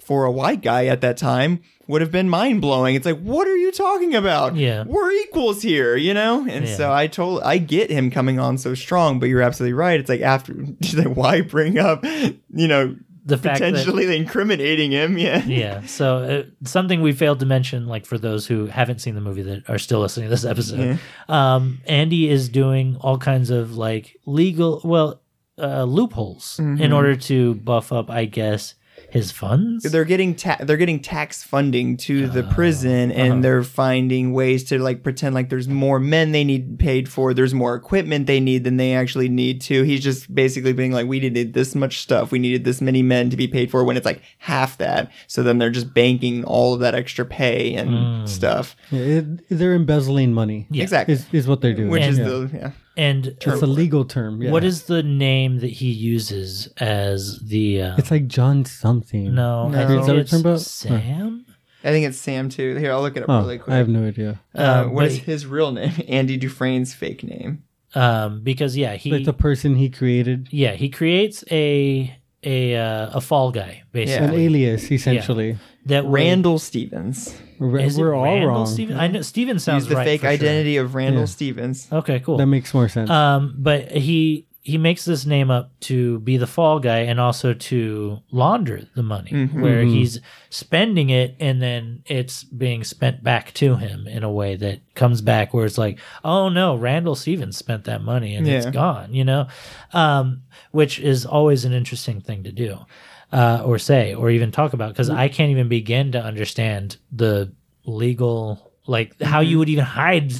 [0.01, 2.95] for a white guy at that time would have been mind blowing.
[2.95, 4.55] It's like, what are you talking about?
[4.55, 4.83] Yeah.
[4.85, 6.45] we're equals here, you know.
[6.47, 6.75] And Yeah.
[6.77, 9.99] so I told, I get him coming on so strong, but you're absolutely right.
[9.99, 10.53] It's like after,
[10.93, 15.17] like, why bring up, you know, The fact that potentially incriminating him?
[15.27, 19.15] Yeah, yeah so uh, something we failed to mention like for those who haven't seen
[19.15, 23.49] the movie that are still listening to this episode um andy is doing all kinds
[23.49, 25.21] of like legal well
[25.57, 26.81] uh loopholes Mm-hmm.
[26.83, 28.75] in order to buff up i guess
[29.13, 33.21] his funds they're getting ta- they're getting tax funding to the prison uh-huh.
[33.21, 37.33] and they're finding ways to like pretend like there's more men they need paid for
[37.33, 41.05] there's more equipment they need than they actually need to he's just basically being like
[41.07, 43.95] we needed this much stuff we needed this many men to be paid for when
[43.97, 47.89] it's like half that so then they're just banking all of that extra pay and
[47.93, 48.27] Mm.
[48.27, 50.65] stuff Yeah, it, they're embezzling money.
[50.71, 50.83] Yeah.
[50.83, 51.89] exactly Is, is what they're doing.
[51.89, 52.23] which is Yeah.
[52.25, 54.41] the yeah and it's a legal term.
[54.41, 54.51] Yeah.
[54.51, 59.33] what is the name that he uses as the uh, It's like John something.
[59.33, 59.77] no, No.
[59.79, 60.61] I Is think that what it's you're talking about?
[60.61, 61.45] sam
[61.85, 63.89] i think it's sam too here i'll look it up Oh, really quick I have
[63.89, 64.39] no idea.
[64.55, 67.63] uh, Uh, what is but- his real name andy dufresne's fake name
[67.95, 73.09] um because yeah he Like the person he created, yeah he creates a a uh,
[73.19, 75.57] a fall guy basically an alias, essentially.
[75.85, 78.65] that would- randall stevens We're, Is it we're all Randall wrong.
[78.67, 78.97] Steven?
[78.97, 80.33] I know Steven sounds Use the right fake for sure.
[80.33, 81.25] identity of Randall Yeah.
[81.25, 81.87] Stevens.
[81.91, 82.37] Okay, cool.
[82.37, 83.09] That makes more sense.
[83.09, 87.53] um, but he he makes this name up to be the fall guy and also
[87.53, 89.61] to launder the money, Mm-hmm.
[89.61, 94.55] where he's spending it and then it's being spent back to him in a way
[94.55, 98.65] that comes back where it's like, oh no, Randall Stevens spent that money and it's
[98.67, 98.71] Yeah.
[98.71, 99.47] gone, you know,
[99.91, 102.77] um, which is always an interesting thing to do.
[103.33, 107.51] Uh, or say, or even talk about, because I can't even begin to understand the
[107.85, 110.33] legal, like how you would even hide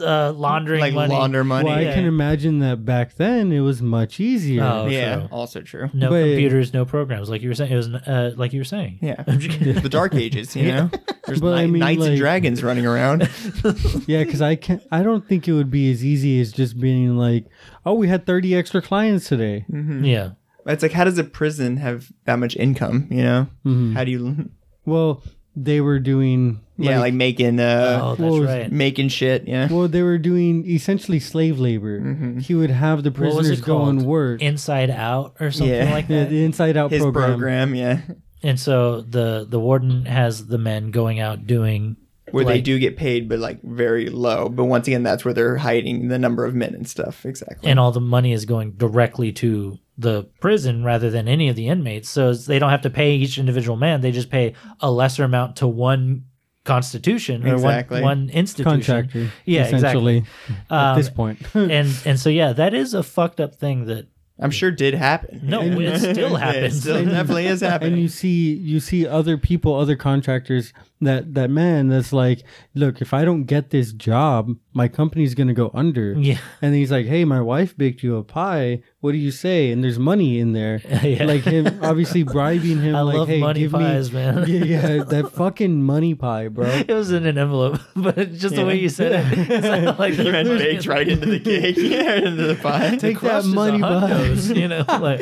[0.00, 1.12] uh, laundering Like money.
[1.14, 1.68] launder money.
[1.68, 1.94] well, I yeah.
[1.94, 4.62] can imagine that back then it was much easier.
[4.64, 5.28] Oh, yeah, true.
[5.30, 5.90] also true.
[5.92, 7.72] No But- computers, no programs, like you were saying.
[7.72, 8.98] It was uh, like you were saying.
[9.02, 10.56] Yeah, the Dark Ages.
[10.56, 10.90] You know,
[11.26, 13.28] there's But I mean, knights and dragons running around.
[14.06, 14.82] Yeah, because I can't.
[14.90, 17.44] I don't think it would be as easy as just being like,
[17.84, 20.30] "Oh, we had thirty extra clients today." Yeah,
[20.72, 23.06] it's like, how does a prison have that much income?
[23.10, 23.92] You know, Mm-hmm.
[23.94, 24.50] how do you?
[24.86, 25.22] Well,
[25.56, 28.72] they were doing yeah, like making uh, oh, that's well, right.
[28.72, 29.46] making shit.
[29.46, 32.00] Yeah, well, they were doing essentially slave labor.
[32.00, 32.38] Mm-hmm.
[32.38, 34.40] He would have the prisoners go and work.
[34.40, 35.90] Inside Out or something Yeah.
[35.92, 36.30] like yeah, that.
[36.30, 37.30] the Inside Out his program.
[37.30, 37.74] program.
[37.74, 38.00] yeah,
[38.42, 41.96] And so the the warden has the men going out doing
[42.30, 44.48] where they do get paid, but like very low.
[44.48, 47.26] But once again, that's where they're hiding the number of men and stuff.
[47.26, 47.68] Exactly.
[47.68, 51.68] and all the money is going directly to the prison rather than any of the
[51.68, 52.08] inmates.
[52.08, 55.56] So they don't have to pay each individual man; they just pay a lesser amount
[55.56, 56.24] to one
[56.64, 58.00] constitution or Exactly.
[58.02, 58.70] one, one institution.
[58.80, 59.30] Contractor.
[59.46, 60.18] Yeah, essentially.
[60.18, 60.56] exactly.
[60.70, 61.38] At Um, this point.
[61.54, 64.06] and and so yeah, that is a fucked up thing that
[64.38, 65.40] I'm sure did happen.
[65.42, 67.94] No, it still Yeah, it still definitely is happening.
[67.94, 70.72] and you see you see other people other contractors
[71.02, 72.42] that that man that's like
[72.74, 76.38] look if i don't get this job my company's gonna go under Yeah.
[76.60, 79.82] and he's like hey my wife baked you a pie what do you say and
[79.82, 81.24] there's money in there Yeah.
[81.24, 84.44] like him obviously bribing him I like love hey money give pies, me man.
[84.48, 88.66] yeah, yeah that fucking money pie bro it was in an envelope, but just the
[88.66, 92.14] way you said it, it sounded like you meant baked right into the cake, yeah,
[92.16, 92.96] into the pie.
[92.96, 94.10] Take that crust is a money pie.
[94.10, 95.20] hundos, you know, like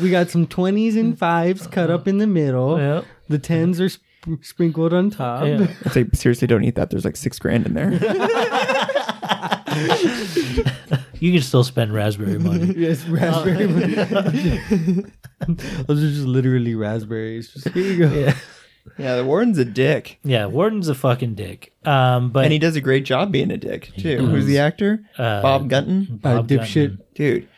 [0.00, 3.02] we got some 20s and 5s cut up in the middle yeah.
[3.28, 4.02] the 10s are sp-
[4.42, 5.66] sprinkled on top yeah.
[5.84, 6.90] I'd say seriously, don't eat that.
[6.90, 7.90] There's like six grand in there.
[11.20, 12.72] You can still spend raspberry money.
[12.76, 13.66] Yes, raspberry.
[13.66, 15.12] Money.
[15.86, 17.52] Those are just literally raspberries.
[17.52, 18.14] Just here you go.
[18.14, 18.34] yeah.
[18.96, 21.74] yeah, the warden's a dick, yeah, Warden's a fucking dick.
[21.84, 24.16] Um, but and he does a great job being a dick too.
[24.26, 25.04] Who's the actor?
[25.18, 26.20] Uh, Bob Gunton.
[26.24, 26.88] Uh, Bob dipshit.
[26.88, 27.04] Gunton.
[27.14, 27.48] dude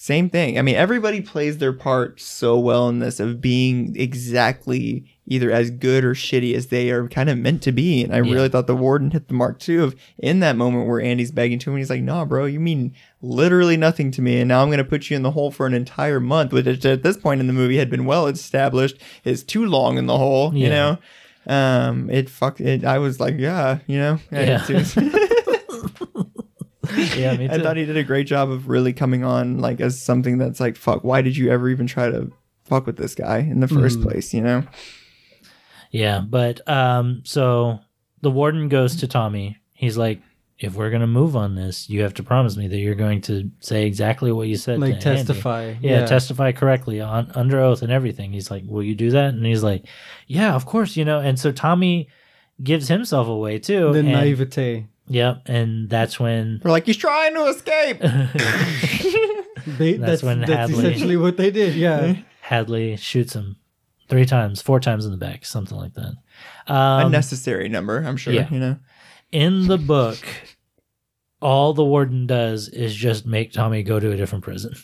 [0.00, 0.56] same thing.
[0.58, 5.70] I mean everybody plays their part so well in this of being exactly either as
[5.70, 8.32] good or shitty as they are kind of meant to be and i Yeah.
[8.32, 11.58] really thought the warden hit the mark too of in that moment where andy's begging
[11.58, 14.68] to him he's like nah bro you mean literally nothing to me and now i'm
[14.68, 17.42] going to put you in the hole for an entire month which at this point
[17.42, 18.96] in the movie had been well established.
[19.24, 20.96] Is too long in the hole you know?
[21.46, 24.18] Um it fuck it i was like yeah you know?
[24.32, 24.64] Yeah.
[26.98, 27.54] it's- Yeah, me too.
[27.54, 30.60] I thought he did a great job of really coming on like as something that's
[30.60, 32.30] like, fuck, why did you ever even try to
[32.64, 34.62] fuck with this guy in the 1st place, you know?
[35.90, 37.78] Yeah, but um, so
[38.20, 39.56] the warden goes to Tommy.
[39.72, 40.20] He's like,
[40.58, 43.50] "If we're gonna move on this, you have to promise me that you're going to
[43.60, 45.74] say exactly what you said, Like to Andy." testify.
[45.80, 48.32] Yeah, testify correctly on under oath and everything.
[48.32, 49.86] He's like, "Will you do that?" And he's like,
[50.26, 52.08] "Yeah, of course." You know, and so Tommy
[52.62, 53.92] gives himself away too.
[53.92, 54.88] The and, naivete.
[55.08, 58.00] Yep, and that's when We're like, he's trying to escape.
[59.66, 61.74] They, That's that's when that's Hadley- essentially what they did.
[61.74, 62.16] Yeah.
[62.40, 63.56] Hadley shoots him
[64.08, 66.14] three times, four times in the back, something like that.
[66.72, 68.48] Um, Unnecessary number, I'm sure, yeah.
[68.50, 68.76] you know?
[69.30, 70.18] in the book,
[71.42, 74.74] all the warden does is just make Tommy go to a different prison.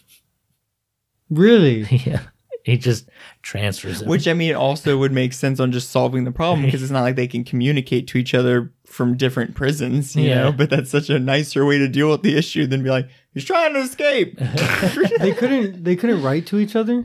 [1.30, 1.82] really?
[2.04, 2.20] yeah.
[2.70, 3.10] He just
[3.42, 4.08] transfers him.
[4.08, 7.02] Which I mean also would make sense on just solving the problem because it's not
[7.02, 10.44] like they can communicate to each other from different prisons, you Yeah.
[10.44, 10.52] know.
[10.52, 13.44] But that's such a nicer way to deal with the issue than be like, he's
[13.44, 14.38] trying to escape.
[15.20, 15.84] they couldn't.
[15.84, 17.04] They couldn't write to each other.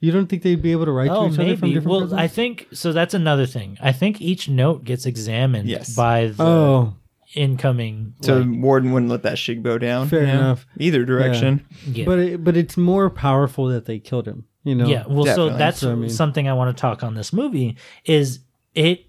[0.00, 2.00] You don't think they'd be able to write oh, to each other from different Well,
[2.00, 2.20] prisons?
[2.20, 2.92] I think so.
[2.92, 3.78] That's another thing.
[3.80, 5.94] I think each note gets examined Yes.
[5.94, 6.94] by the oh,
[7.34, 8.14] incoming.
[8.22, 10.08] so like- Warden wouldn't let that shig bow down.
[10.08, 10.32] Fair you know?
[10.32, 10.66] enough.
[10.78, 11.64] Either direction.
[11.86, 12.04] yeah.
[12.04, 14.44] but it, but it's more powerful that they killed him.
[14.66, 14.86] You know.
[14.86, 15.52] Yeah, well, Definitely.
[15.52, 18.40] so that's So, I mean- something I want to talk on this movie is
[18.74, 19.06] it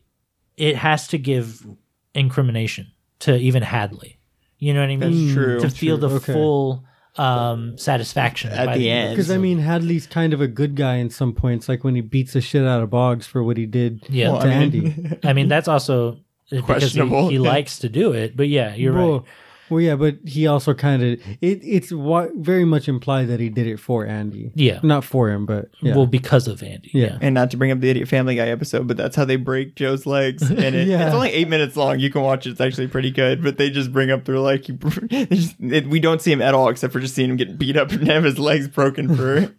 [0.55, 1.65] it has to give
[2.13, 2.87] incrimination
[3.19, 4.17] to even Hadley.
[4.59, 4.99] You know what I mean?
[5.27, 5.59] That's true.
[5.59, 6.33] To feel the Okay.
[6.33, 6.83] full
[7.17, 9.15] um, satisfaction At by the end.
[9.15, 12.01] Because I mean, Hadley's kind of a good guy in some points, like when he
[12.01, 14.31] beats the shit out of Boggs for what he did Yeah.
[14.33, 15.17] Well, to I mean- Andy.
[15.27, 17.29] I mean, that's also because he, Questionable.
[17.29, 18.37] he likes to do it.
[18.37, 19.27] But yeah, you're well, right.
[19.69, 21.59] Well, yeah, but he also kind of it.
[21.63, 24.51] It's wa- very much implied that he did it for Andy.
[24.55, 24.79] Yeah.
[24.83, 25.95] not for him, but yeah.
[25.95, 26.91] Well, because of Andy.
[26.93, 27.17] Yeah.
[27.21, 29.75] And not to bring up the Idiot Family Guy episode, but that's how they break
[29.75, 30.49] Joe's legs.
[30.57, 31.05] And it, Yeah.
[31.07, 31.99] it's only eight minutes long.
[31.99, 32.51] You can watch it.
[32.51, 33.43] It's actually pretty good.
[33.43, 36.53] But they just bring up, they're like, you, just, it, we don't see him at
[36.53, 39.53] all except for just seeing him get beat up and have his legs broken for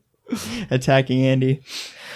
[0.71, 1.63] attacking Andy.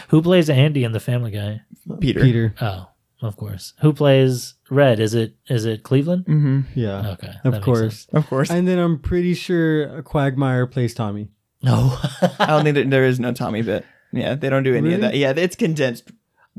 [0.08, 1.62] Who plays Andy in the Family Guy?
[2.00, 2.20] Peter.
[2.20, 2.54] Peter.
[2.60, 2.88] Oh,
[3.22, 3.72] of course.
[3.80, 5.00] Who plays Red?
[5.00, 6.24] Is it is it Cleveland?
[6.26, 6.60] Mm-hmm.
[6.74, 7.80] Yeah, Okay, of course.
[7.80, 8.06] sense.
[8.12, 8.50] Of course.
[8.50, 11.28] And then I'm pretty sure Quagmire plays Tommy.
[11.62, 11.96] No.
[12.38, 13.84] I don't think that there is no Tommy bit.
[14.12, 15.14] Yeah, they don't do any of that.
[15.16, 16.10] Yeah, it's condensed.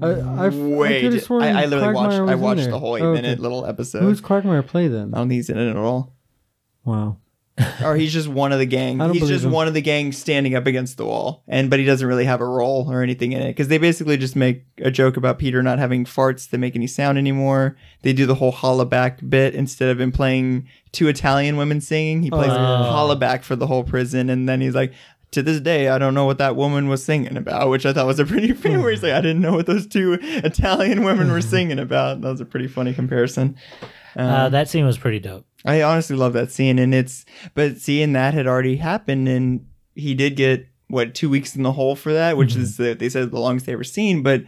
[0.02, 0.98] I, I, way.
[0.98, 2.30] I could have I, I literally watched.
[2.32, 3.22] I watched the whole eight Oh, okay.
[3.22, 4.02] minute little episode.
[4.02, 5.14] Who's Quagmire play then?
[5.14, 6.16] I don't think he's in it at all.
[6.84, 7.18] Wow.
[7.84, 9.00] Or he's just one of the gang.
[9.14, 9.52] He's just him.
[9.52, 12.42] one of the gang standing up against the wall, and but he doesn't really have
[12.42, 15.62] a role or anything in it because they basically just make a joke about Peter
[15.62, 17.76] not having farts that make any sound anymore.
[18.02, 22.24] They do the whole hollaback bit instead of him playing two Italian women singing.
[22.24, 22.56] He plays Oh.
[22.56, 24.94] hollaback for the whole prison, and then he's like.
[25.34, 28.06] to this day, I don't know what that woman was singing about, which I thought
[28.06, 28.78] was a pretty funny.
[28.78, 32.22] Where he's like, I didn't know what those two Italian women were singing about.
[32.22, 33.58] That was a pretty funny comparison.
[34.16, 35.46] uh, that scene was pretty dope.
[35.66, 40.14] I honestly love that scene, and it's but seeing that had already happened, and he
[40.14, 42.62] did get what two weeks in the hole for that, which mm-hmm.
[42.62, 44.44] is the, they said the longest they ever seen, but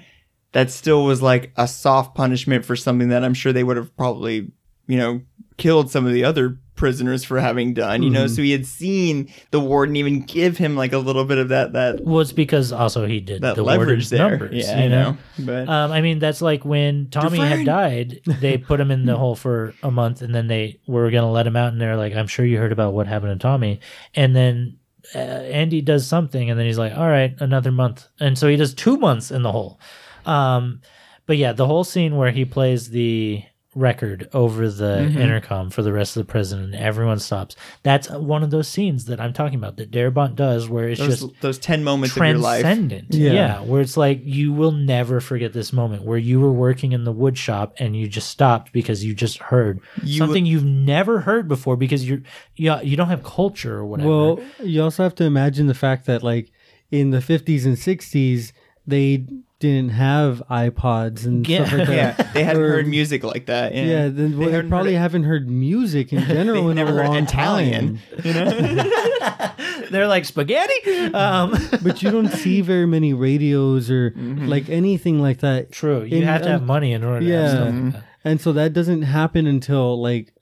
[0.52, 3.96] that still was like a soft punishment for something that I'm sure they would have
[3.98, 4.52] probably
[4.88, 5.22] you know
[5.58, 8.04] killed some of the other prisoners for having done.
[8.04, 11.38] You know, so he had seen the warden even give him like a little bit
[11.38, 14.30] of that that Well, because also he did that the leverage there.
[14.32, 14.54] numbers.
[14.54, 15.12] yeah, you know.
[15.12, 19.06] know, but Um, I mean, that's like when Tommy had died, they put him in
[19.06, 21.72] the hole for a month and then they were going to let him out.
[21.72, 23.80] And they're like, I'm sure you heard about what happened to Tommy.
[24.14, 24.78] And then
[25.14, 28.08] uh, Andy does something and then he's like, all right, another month.
[28.20, 29.80] And so he does two months in the hole.
[30.26, 30.82] Um,
[31.26, 33.44] but yeah, the whole scene where he plays the
[33.76, 35.18] record over the Mm-hmm.
[35.20, 37.56] intercom for the rest of the prison and everyone stops.
[37.84, 41.20] That's one of those scenes that I'm talking about that Darabont does where it's those,
[41.22, 42.62] just those ten moments of your life.
[42.62, 43.14] transcendent.
[43.14, 43.34] Yeah.
[43.34, 43.62] Yeah.
[43.62, 47.12] where it's like you will never forget this moment where you were working in the
[47.12, 51.48] wood shop and you just stopped because you just heard You- something you've never heard
[51.50, 52.22] before because you're
[52.56, 54.10] you, you don't have culture or whatever.
[54.10, 56.50] Well, you also have to imagine the fact that like
[56.92, 58.54] in the 50s and 60s
[58.88, 59.26] they
[59.60, 61.66] didn't have iPods and Yeah.
[61.66, 61.96] stuff like that.
[62.20, 63.74] Yeah, they hadn't Or- heard music like that.
[63.74, 66.78] Yeah, Yeah, then well, they, hadn't probably heard, haven't heard music in they general in
[66.78, 68.00] a never heard long Italian.
[68.00, 68.24] time.
[68.26, 71.14] You know, they're like spaghetti.
[71.14, 71.52] Um,
[71.82, 74.48] But you don't see very many radios or Mm-hmm.
[74.48, 75.72] like anything like that.
[75.72, 77.50] true, you In- have to have um, money in order to have yeah.
[77.82, 78.04] stuff like.
[78.24, 80.34] And so that doesn't happen until like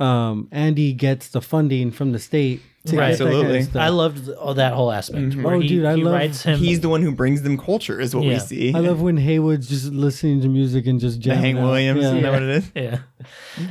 [0.00, 2.60] um, Andy gets the funding from the state.
[2.86, 3.10] To Right.
[3.10, 3.80] get kind of Absolutely.
[3.80, 5.36] I loved th- oh, that whole aspect.
[5.36, 6.58] Where Oh, he, dude, I he love- writes him.
[6.58, 8.74] he's the one who brings them culture, is what we see.
[8.74, 11.64] I love when Heywood's just listening to music and just the jamming Hank out.
[11.66, 12.00] Williams.
[12.00, 12.06] Yeah.
[12.08, 12.72] Isn't that what it is?
[12.74, 12.98] Yeah.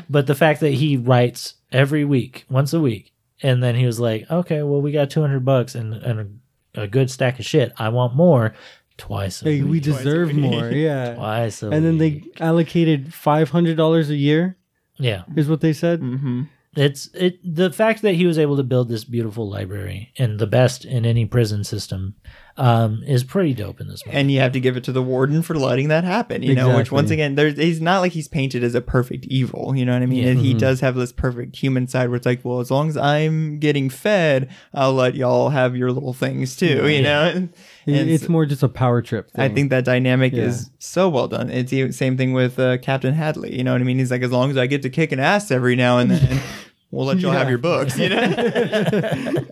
[0.09, 3.11] But the fact that he writes every week, once a week,
[3.43, 6.39] and then he was like, okay, well, we got 200 bucks and, and
[6.75, 7.73] a, a good stack of shit.
[7.77, 8.53] I want more
[8.97, 9.83] twice a Hey, we week.
[9.83, 10.41] deserve a week.
[10.41, 10.69] more.
[10.69, 11.15] Yeah.
[11.15, 14.55] Twice a And then they allocated five hundred dollars a year.
[15.01, 15.23] Yeah.
[15.35, 16.01] Is what they said.
[16.01, 16.43] Mm-hmm.
[16.77, 20.47] It's it the fact that he was able to build this beautiful library and the
[20.47, 22.15] best in any prison system
[22.55, 24.17] um, is pretty dope in this movie.
[24.17, 26.43] And you have to give it to the warden for letting that happen.
[26.43, 29.75] You know, which once again, there's he's not like he's painted as a perfect evil.
[29.75, 30.23] You know what I mean?
[30.23, 30.29] Yeah.
[30.31, 30.59] And he Mm-hmm.
[30.59, 33.89] does have this perfect human side where it's like, well, as long as I'm getting
[33.89, 36.87] fed, I'll let y'all have your little things too.
[36.87, 37.49] You know.
[37.87, 39.31] And, It- and it's more just a power trip.
[39.35, 40.43] I think that dynamic Yeah.
[40.43, 41.49] is so well done.
[41.49, 43.55] It's the same thing with uh, Captain Hadley.
[43.57, 43.97] You know what I mean?
[43.97, 46.39] He's like, as long as I get to kick an ass every now and then,
[46.91, 47.97] we'll let y'all have your books.
[47.97, 49.35] You know?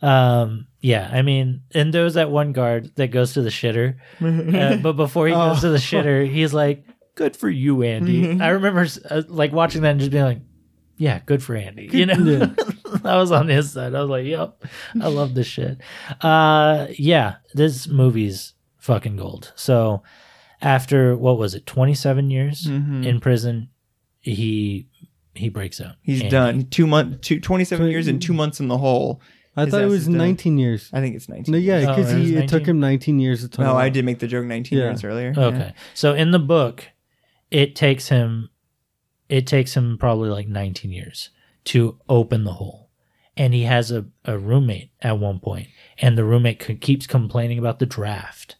[0.00, 3.94] Um, yeah, I mean, and there was that one guard that goes to the shitter,
[4.20, 6.84] uh, but before he goes to the shitter, he's like,
[7.14, 10.40] "Good for you, Andy." I remember uh, like watching that and just being like,
[11.02, 12.54] "Yeah, good for Andy." You know,
[13.04, 13.94] I was on his side.
[13.94, 14.64] I was like, "Yep,
[15.00, 15.78] I love this shit."
[16.20, 19.52] Uh, yeah, this movie's fucking gold.
[19.56, 20.02] So,
[20.60, 23.70] after what was it, twenty seven years in prison,
[24.20, 24.88] he
[25.34, 25.96] he breaks out.
[26.02, 26.30] He's Andy.
[26.30, 29.20] done two months, two, 27 years and two months in the hole.
[29.56, 30.18] I His thought it was is done.
[30.18, 30.90] 19 years.
[30.92, 31.52] I think it's 19.
[31.52, 33.64] No, yeah, Oh, because it it took him 19 years to talk.
[33.64, 34.84] No, I did make the joke 19 Yeah.
[34.86, 35.32] years earlier.
[35.36, 35.72] Okay.
[35.94, 36.84] So in the book,
[37.50, 38.48] it takes him
[39.32, 41.30] it takes him probably like 19 years
[41.64, 42.90] to open the hole.
[43.36, 45.68] And he has a, a roommate at one point,
[45.98, 48.56] and the roommate c- keeps complaining about the draft.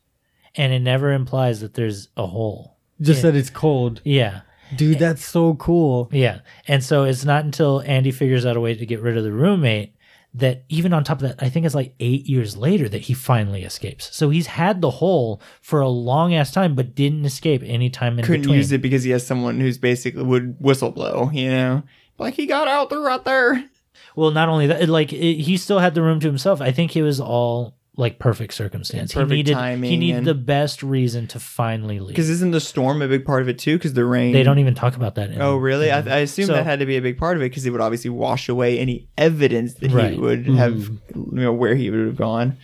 [0.54, 2.76] And it never implies that there's a hole.
[3.00, 4.40] Just that it's cold, Yeah.
[4.74, 4.98] dude.
[4.98, 6.08] That's so cool.
[6.10, 6.40] Yeah.
[6.66, 9.32] And so it's not until Andy figures out a way to get rid of the
[9.32, 9.94] roommate
[10.34, 13.14] that even on top of that, I think it's like eight years later that he
[13.14, 14.14] finally escapes.
[14.16, 18.18] So he's had the hole for a long ass time, but didn't escape any time
[18.18, 18.56] in Couldn't between.
[18.56, 21.82] use it because he has someone who's basically would whistle blow, you know?
[22.18, 23.68] Like he got out there right there.
[24.16, 26.60] Well, not only that, like it, he still had the room to himself.
[26.60, 29.12] I think it was all like perfect circumstance.
[29.12, 32.08] Perfect he needed he needed and- the best reason to finally leave.
[32.08, 33.76] Because isn't the storm a big part of it too?
[33.76, 34.32] Because the rain.
[34.32, 35.30] They don't even talk about that.
[35.30, 35.90] In, Oh, really?
[35.90, 37.70] I, I assume So- that had to be a big part of it because it
[37.70, 40.14] would obviously wash away any evidence that Right.
[40.14, 42.56] he would have, you know, where he would have gone.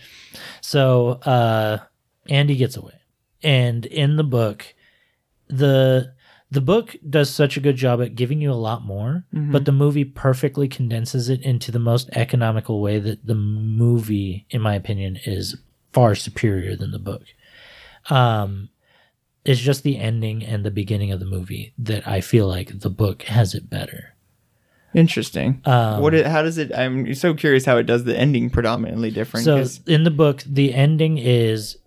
[0.61, 1.77] So uh,
[2.27, 2.95] Andy gets away,
[3.43, 4.65] and in the book,
[5.47, 6.13] the
[6.51, 9.71] the book does such a good job at giving you a lot more, but the
[9.71, 15.19] movie perfectly condenses it into the most economical way that the movie, in my opinion,
[15.25, 15.57] is
[15.93, 17.23] far superior than the book.
[18.09, 18.69] Um,
[19.45, 22.89] it's just the ending and the beginning of the movie that I feel like the
[22.89, 24.15] book has it better.
[24.93, 25.61] Interesting.
[25.65, 26.13] Um, what?
[26.15, 26.71] It, how does it?
[26.75, 29.45] I'm so curious how it does the ending predominantly different.
[29.45, 31.77] So in the book, the ending is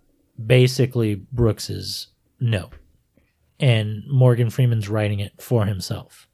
[0.44, 2.08] basically Brooks's
[2.38, 2.70] no,
[3.62, 6.28] and Morgan Freeman's writing it for himself,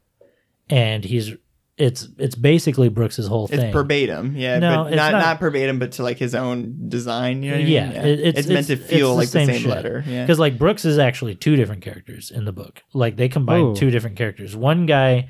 [0.68, 1.32] and he's
[1.76, 3.54] it's it's basically Brooks's whole thing.
[3.58, 3.72] It's thing.
[3.72, 5.18] verbatim, yeah, No, but it's not, not.
[5.24, 7.44] not verbatim, but to like his own design.
[7.44, 7.72] You know what I mean?
[7.72, 9.66] yeah, it- it's, meant to feel like the same, shit.
[9.70, 10.02] letter.
[10.04, 12.82] Yeah, Because like Brooks is actually two different characters in the book.
[12.94, 13.74] Like they combine Oh.
[13.76, 14.56] two different characters.
[14.56, 15.28] One guy,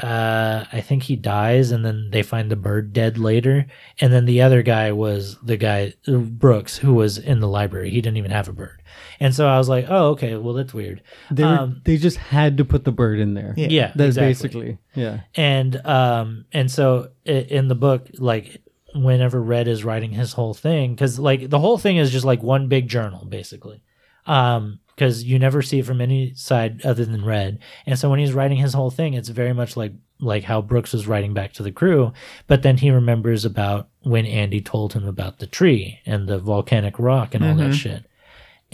[0.00, 3.64] uh, I think he dies, and then they find the bird dead later.
[4.00, 7.88] And then the other guy was the guy uh, Brooks, who was in the library.
[7.90, 8.82] He didn't even have a bird.
[9.20, 11.02] And so I was like, oh, okay, well that's weird.
[11.30, 13.54] They were, Um, they just had to put the bird in there.
[13.56, 13.68] Yeah.
[13.70, 14.28] Yeah, That's exactly.
[14.30, 15.20] basically yeah.
[15.34, 18.60] and um and so in the book like
[18.94, 22.42] whenever red is writing his whole thing because like the whole thing is just like
[22.42, 23.82] one big journal basically
[24.26, 28.20] um because you never see it from any side other than red and so when
[28.20, 31.52] he's writing his whole thing it's very much like like how brooks was writing back
[31.52, 32.12] to the crew
[32.46, 36.96] but then he remembers about when andy told him about the tree and the volcanic
[36.98, 38.04] rock and all that shit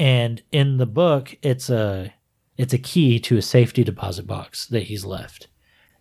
[0.00, 2.12] and in the book it's a
[2.56, 5.46] it's a key to a safety deposit box that he's left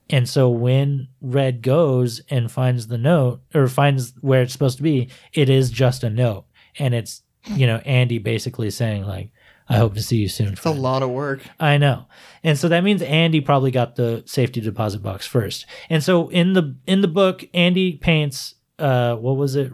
[0.10, 4.84] and so when Red goes and finds the note or finds where it's supposed to
[4.84, 6.46] be, it is just a note.
[6.80, 9.32] And it's, you know, Andy basically saying, like,
[9.68, 10.54] I hope to see you soon.
[10.54, 11.42] it's a lot of work.
[11.60, 12.08] I know.
[12.44, 15.68] And so that means Andy probably got the safety deposit box first.
[15.92, 19.72] And so in the in the book, Andy paints uh what was it?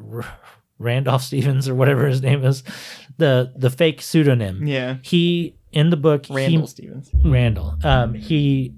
[0.80, 2.64] Randolph Stevens or whatever his name is,
[3.18, 4.66] the the fake pseudonym.
[4.68, 7.10] Yeah, He in the book Randall he, Stevens.
[7.24, 7.76] Randall.
[7.84, 8.74] Um, he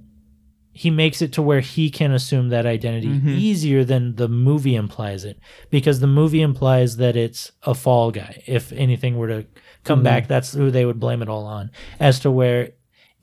[0.71, 5.25] he makes it to where he can assume that identity easier than the movie implies
[5.25, 5.39] it,
[5.71, 8.43] because the movie implies that it's a fall guy.
[8.45, 9.45] If anything were to
[9.83, 11.71] come back, that's who they would blame it all on.
[11.99, 12.73] As to where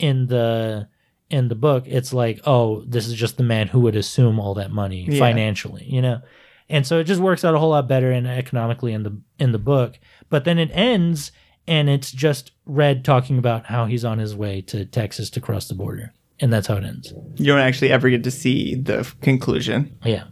[0.01, 0.89] in the
[1.31, 4.55] in the book, it's like, oh, this is just the man who would assume all
[4.55, 5.19] that money Yeah.
[5.21, 6.21] financially, you know.
[6.69, 9.53] And so it just works out a whole lot better and economically in the in
[9.53, 9.99] the book.
[10.31, 11.31] But then it ends
[11.67, 15.69] and it's just Red talking about how he's on his way to Texas to cross
[15.69, 16.13] the border.
[16.41, 17.13] And that's how it ends.
[17.37, 19.97] You don't actually ever get to see the conclusion.
[20.05, 20.25] Yeah.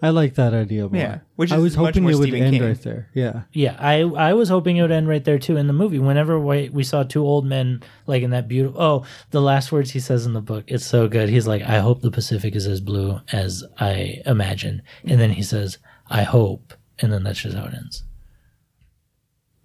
[0.00, 0.96] I like that idea more.
[1.00, 2.62] Yeah, which I is was much hoping more it would Stephen end King.
[2.62, 3.08] right there.
[3.14, 3.42] Yeah.
[3.52, 5.98] Yeah, I I was hoping it would end right there too in the movie.
[5.98, 9.90] Whenever we, we saw two old men like in that beautiful oh, the last words
[9.90, 11.28] he says in the book, it's so good.
[11.28, 14.82] He's like, I hope the Pacific is as blue as I imagine.
[15.04, 15.78] And then he says,
[16.08, 18.04] I hope, and then that's just how it ends.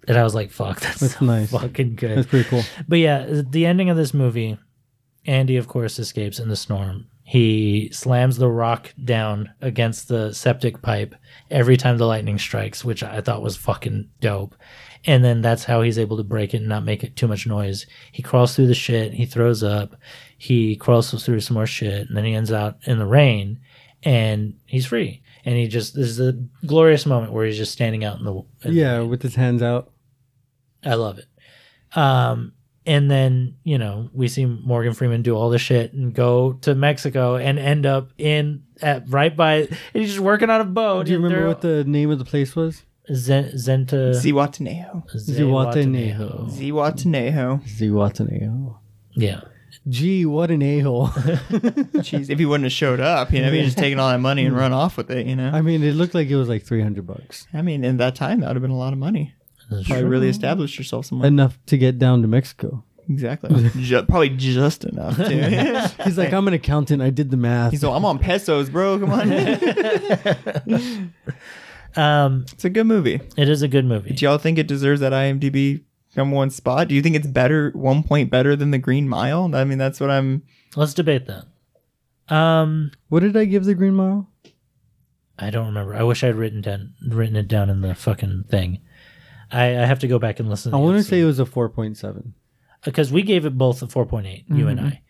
[0.06, 1.50] And I was like, fuck, that's, That's so nice.
[1.50, 2.18] fucking good.
[2.18, 2.62] That's pretty cool.
[2.86, 4.58] But yeah, the ending of this movie,
[5.24, 7.06] Andy, of course, escapes in the storm.
[7.26, 11.14] He slams the rock down against the septic pipe
[11.50, 14.54] every time the lightning strikes, which I thought was fucking dope.
[15.06, 17.46] And then that's how he's able to break it and not make it too much
[17.46, 17.86] noise.
[18.12, 19.96] He crawls through the shit, he throws up,
[20.36, 23.60] he crawls through some more shit, and then he ends out in the rain
[24.02, 25.22] and he's free.
[25.46, 26.32] And he just, this is a
[26.66, 28.34] glorious moment where he's just standing out in the.
[28.34, 29.90] in the Yeah, with his hands out.
[30.84, 31.26] I love it.
[31.96, 32.52] Um,
[32.86, 36.74] and then you know we see Morgan Freeman do all the shit and go to
[36.74, 39.54] Mexico and end up in at right by.
[39.54, 41.06] And he's just working on a boat.
[41.06, 42.84] Do you remember what the name of the place was?
[43.12, 45.04] Zen, Zenta Zihuatanejo.
[45.14, 46.50] Zihuatanejo.
[46.50, 47.62] Zihuatanejo.
[47.62, 48.78] Zihuatanejo.
[49.16, 49.42] Yeah,
[49.88, 51.08] Gee, what an a-hole.
[51.08, 54.46] Jeez, if he wouldn't have showed up, you know, he'd just taken all that money
[54.46, 55.50] and run off with it, you know.
[55.50, 57.46] I mean, it looked like it was like 300 bucks.
[57.52, 59.34] I mean, in that time, that would have been a lot of money.
[59.70, 60.10] That's Probably true.
[60.10, 61.28] really established yourself somewhere.
[61.28, 62.84] Enough to get down to Mexico.
[63.08, 63.70] exactly.
[63.82, 65.16] Ju- probably just enough.
[65.16, 66.02] Too.
[66.04, 67.02] He's like, I'm an accountant.
[67.02, 67.72] I did the math.
[67.72, 68.98] He's like, I'm on pesos, bro.
[68.98, 71.12] Come on.
[71.96, 73.20] Um, it's a good movie.
[73.36, 74.12] it is a good movie.
[74.14, 75.84] Do y'all think it deserves that IMDb
[76.16, 76.88] number one spot?
[76.88, 79.54] Do you think it's better, one point better than The Green Mile?
[79.54, 80.42] I mean, that's what I'm.
[80.74, 81.44] Let's debate that.
[82.34, 84.28] Um, what did I give the Green Mile?
[85.38, 85.94] I don't remember.
[85.94, 88.80] I wish I'd written down written it down in the fucking thing.
[89.54, 90.74] I, I have to go back and listen.
[90.74, 92.32] I want to say it was a 4.7.
[92.84, 95.00] because we gave it both a 4.8 you and i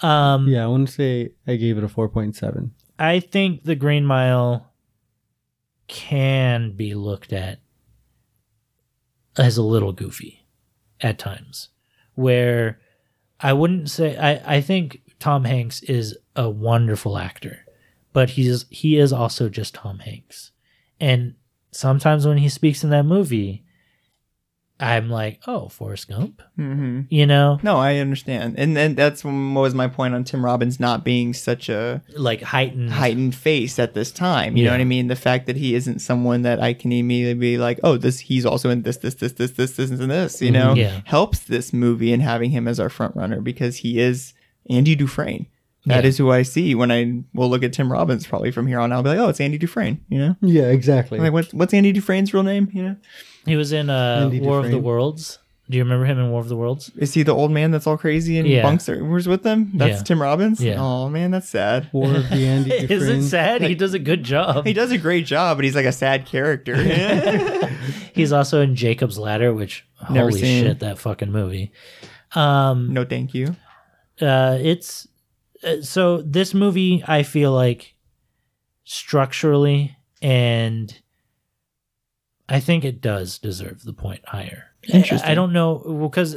[0.00, 2.70] um Yeah, I want to say I gave it a 4.7.
[2.98, 4.72] i think the green mile
[5.88, 7.60] can be looked at
[9.36, 10.46] as a little goofy
[11.00, 11.68] at times
[12.14, 12.80] where
[13.40, 17.64] i wouldn't say i i think tom hanks is a wonderful actor
[18.12, 20.52] but he's he is also just tom hanks
[21.00, 21.34] and
[21.72, 23.64] sometimes when he speaks in that movie
[24.80, 29.32] i'm like oh forrest gump hmm you know No, I understand, and then that's what
[29.32, 33.94] was my point on Tim Robbins not being such a like heightened heightened face at
[33.94, 34.56] this time.
[34.56, 35.06] You know what I mean?
[35.08, 38.44] The fact that he isn't someone that I can immediately be like, oh, this he's
[38.44, 40.42] also in this, this, this, this, this, this, and this.
[40.42, 41.00] You know, Yeah.
[41.04, 44.34] helps this movie and having him as our front runner because he is
[44.68, 45.46] Andy Dufresne.
[45.86, 46.08] That Yeah.
[46.08, 48.92] is who I see when I will look at Tim Robbins probably from here on.
[48.92, 50.00] I'll be like, oh, it's Andy Dufresne.
[50.08, 51.18] You know, Yeah, exactly.
[51.20, 52.68] like what, what's Andy Dufresne's real name?
[52.72, 52.96] You know,
[53.46, 55.38] He was in uh, Andy War of the Worlds.
[55.70, 56.90] Do you remember him in War of the Worlds?
[56.96, 58.60] Is he the old man that's all crazy and Yeah.
[58.62, 59.70] bunks are, who's with them?
[59.74, 60.02] That's Yeah.
[60.02, 60.62] Tim Robbins.
[60.62, 60.76] Yeah.
[60.78, 61.88] Oh man, that's sad.
[61.92, 63.22] War of the Andy Is it Dufresne.
[63.22, 63.62] sad?
[63.62, 64.66] He does a good job.
[64.66, 66.76] He does a great job, but he's like a sad character.
[68.14, 70.64] He's also in Jacob's Ladder, which Never holy seen.
[70.64, 71.72] shit, that fucking movie.
[72.34, 73.56] Um, no, thank you.
[74.20, 75.08] uh, it's
[75.64, 77.02] uh, so this movie.
[77.08, 77.94] I feel like
[78.84, 80.96] structurally, and
[82.48, 84.64] I think it does deserve the point higher.
[84.92, 85.28] Interesting.
[85.28, 85.78] I, I don't know
[86.08, 86.36] because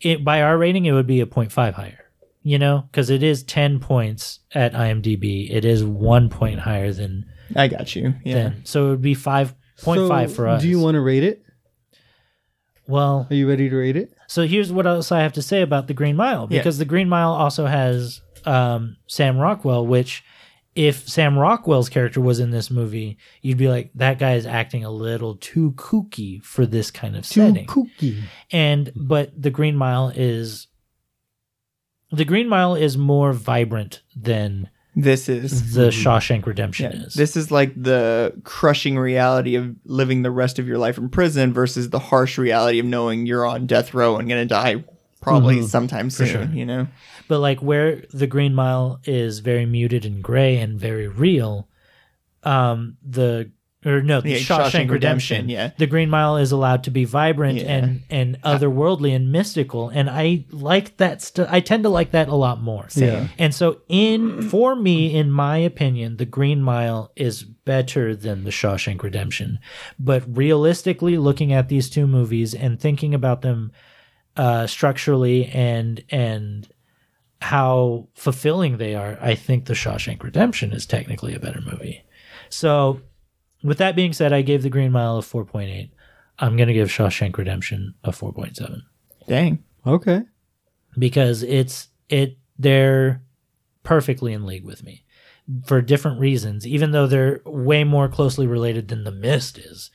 [0.00, 2.00] it by our rating it would be a 0.5 higher.
[2.46, 5.50] You know, because it is ten points at IMDb.
[5.50, 7.24] It is one point higher than
[7.56, 8.14] I got you.
[8.22, 8.34] Yeah.
[8.34, 10.60] than so it would be five point five So, for us.
[10.60, 11.42] Do you want to rate it?
[12.86, 14.12] well, Are you ready to rate it?
[14.26, 16.58] So here's what else I have to say about the Green Mile Yeah.
[16.58, 20.22] because the Green Mile also has um, Sam Rockwell, which
[20.74, 24.84] if Sam Rockwell's character was in this movie, you'd be like, that guy is acting
[24.84, 27.66] a little too kooky for this kind of Too setting.
[27.66, 28.22] kooky.
[28.50, 29.06] And hmm.
[29.06, 30.66] but the Green Mile is
[32.10, 36.08] the Green Mile is more vibrant than This is the hmm.
[36.08, 37.14] Shawshank Redemption yeah, is.
[37.14, 41.52] this is like the crushing reality of living the rest of your life in prison
[41.52, 44.82] versus the harsh reality of knowing you're on death row and gonna die
[45.20, 45.66] probably mm-hmm.
[45.66, 46.26] sometime soon.
[46.26, 46.44] sure.
[46.44, 46.86] You know.
[47.28, 51.68] But like where the green mile is very muted and gray and very real
[52.42, 53.50] um the
[53.86, 54.92] or no the Yeah, Shawshank, Shawshank Redemption,
[55.46, 55.70] Redemption, yeah.
[55.76, 57.66] the green mile is allowed to be vibrant Yeah.
[57.76, 62.28] and and otherworldly and mystical and i like that st- i tend to like that
[62.28, 63.28] a lot more Yeah.
[63.38, 68.50] and so in for me in my opinion the green mile is better than the
[68.50, 69.58] Shawshank Redemption
[69.98, 73.70] but realistically looking at these two movies and thinking about them
[74.36, 76.68] uh structurally and and
[77.50, 82.02] how fulfilling they are, I think The Shawshank Redemption is technically a better movie.
[82.48, 83.00] So,
[83.62, 85.90] with that being said, I gave The Green Mile a 4.8.
[86.38, 88.80] I'm going to give Shawshank Redemption a 4.7
[89.28, 89.62] Dang.
[89.86, 90.22] Okay.
[90.98, 93.22] because it's it they're
[93.82, 95.04] perfectly in league with me
[95.66, 99.90] for different reasons even though they're way more closely related than the mist is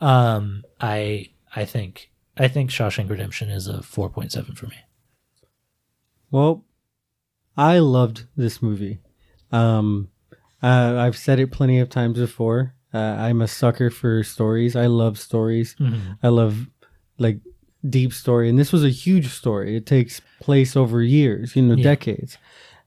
[0.00, 1.26] um i
[1.56, 4.76] i think i think shawshank redemption is a 4.7 for me
[6.30, 6.64] Well,
[7.60, 9.00] I loved this movie.
[9.52, 10.08] Um,
[10.62, 12.74] uh, I've said it plenty of times before.
[12.92, 14.74] Uh, I'm a sucker for stories.
[14.74, 15.76] I love stories.
[16.22, 16.66] I love
[17.18, 17.38] like
[17.88, 19.76] deep story, and this was a huge story.
[19.76, 21.84] It takes place over years, you know, Yeah.
[21.84, 22.38] decades,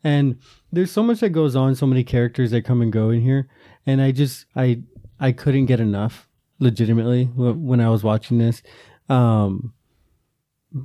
[0.04, 0.38] and
[0.72, 1.76] there's so much that goes on.
[1.76, 3.48] So many characters that come and go in here,
[3.86, 4.82] and I just I
[5.20, 6.28] I couldn't get enough.
[6.60, 8.62] Legitimately, when I was watching this,
[9.10, 9.74] um,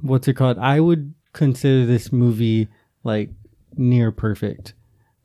[0.03, 0.59] what's it called?
[0.59, 2.68] I would consider this movie
[3.05, 3.30] like
[3.79, 4.74] near perfect.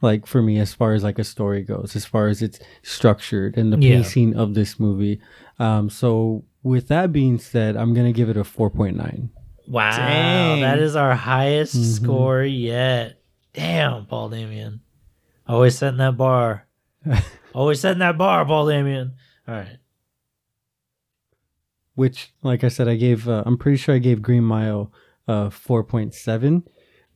[0.01, 3.57] Like for me, as far as like a story goes, as far as it's structured
[3.57, 3.97] and the Yeah.
[4.01, 5.21] pacing of this movie.
[5.59, 9.29] Um, so with that being said, I'm gonna give it a four point nine.
[9.67, 10.61] Wow, Dang.
[10.61, 12.03] that is our highest Mm-hmm.
[12.03, 13.21] score yet.
[13.53, 14.81] Damn, Paul Damien.
[15.47, 16.67] Always setting that bar.
[17.53, 19.13] Always setting that bar, Paul Damien.
[19.47, 19.77] All right.
[21.95, 23.27] Which, like I said, I gave.
[23.29, 24.91] Uh, I'm pretty sure I gave Green Mile
[25.27, 26.63] uh four point seven,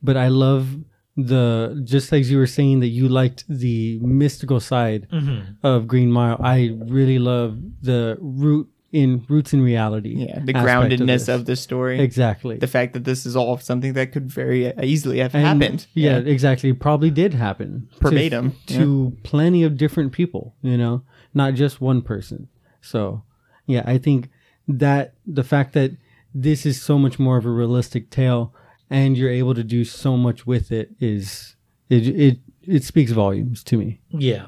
[0.02, 0.76] but I love
[1.18, 5.66] the just as you were saying that you liked the mystical side Mm-hmm.
[5.66, 6.36] of Green Mile.
[6.40, 10.14] I really love the root in roots in reality.
[10.16, 10.38] Yeah.
[10.42, 11.28] The groundedness this.
[11.28, 12.00] of, the story.
[12.00, 15.86] exactly The fact that this is all something that could very easily have And- happened.
[15.92, 16.72] Yeah, exactly.
[16.72, 20.54] Probably did happen to- Verbatim, to, plenty of different people.
[20.62, 21.02] You know,
[21.34, 22.48] not just one person.
[22.80, 23.24] So,
[23.66, 24.30] yeah, I think
[24.68, 25.90] that the fact that
[26.34, 28.54] this is so much more of a realistic tale,
[28.90, 31.56] and you're able to do so much with it is
[31.88, 34.00] it it it speaks volumes to me.
[34.10, 34.46] Yeah.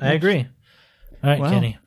[0.00, 0.46] I agree.
[1.22, 1.50] All right, Wow.
[1.50, 1.78] Kenny.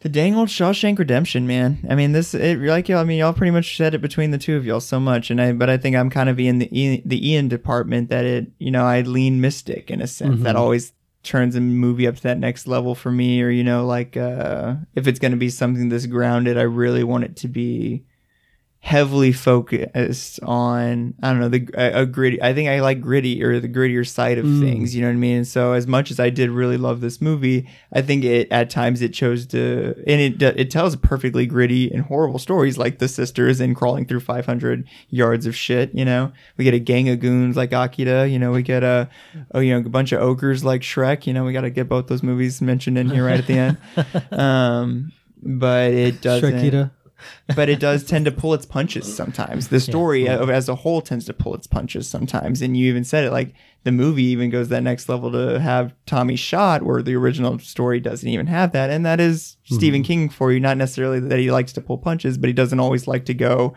[0.00, 1.84] The dang old Shawshank Redemption, man.
[1.90, 2.98] I mean, this it like y'all.
[3.00, 5.40] I mean, y'all pretty much said it between the two of y'all so much, and
[5.40, 5.52] I.
[5.52, 8.46] But I think I'm kind of in the Ian, the Ian department that it.
[8.60, 10.92] You know, I lean mystic in a sense that always
[11.24, 13.42] turns a movie up to that next level for me.
[13.42, 17.02] Or you know, like uh if it's going to be something this grounded, I really
[17.02, 18.04] want it to be
[18.80, 22.40] heavily focused on I don't know the a, a gritty.
[22.40, 24.94] I think I like gritty or the grittier side of things.
[24.94, 25.36] You know what I mean?
[25.38, 28.70] And so as much as I did really love this movie, I think it at
[28.70, 33.08] times it chose to and it it tells perfectly gritty and horrible stories like the
[33.08, 35.92] sisters and crawling through 500 yards of shit.
[35.94, 38.30] You know, we get a gang of goons like Akita.
[38.30, 39.08] You know, we get a
[39.54, 41.26] oh you know a bunch of ogres like Shrek.
[41.26, 43.58] You know, we got to get both those movies mentioned in here right at the
[43.58, 43.78] end.
[44.30, 45.12] Um,
[45.42, 46.52] but it doesn't.
[46.52, 46.90] Shrekita.
[47.54, 49.68] But it does tend to pull its punches sometimes.
[49.68, 52.62] The story uh, as a whole tends to pull its punches sometimes.
[52.62, 53.54] And you even said it like
[53.84, 58.00] the movie even goes that next level to have Tommy shot where the original story
[58.00, 58.90] doesn't even have that.
[58.90, 60.60] And that is Stephen King for you.
[60.60, 63.74] Not necessarily that he likes to pull punches, but he doesn't always like to go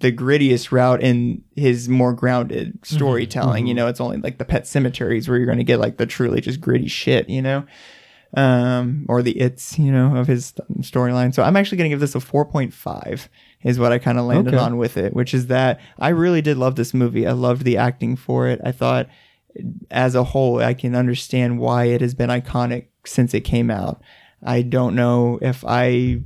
[0.00, 3.66] the grittiest route in his more grounded storytelling.
[3.66, 6.06] You know, it's only like the pet cemeteries where you're going to get like the
[6.06, 7.64] truly just gritty shit, you know?
[8.34, 11.34] Um, or the it's, you know, of his storyline.
[11.34, 13.26] So I'm actually going to give this a 4.5
[13.64, 14.62] is what I kind of landed Okay.
[14.62, 17.26] on with it, which is that I really did love this movie.
[17.26, 18.60] I loved the acting for it.
[18.64, 19.08] I thought
[19.90, 24.00] as a whole, I can understand why it has been iconic since it came out.
[24.44, 26.20] I don't know if I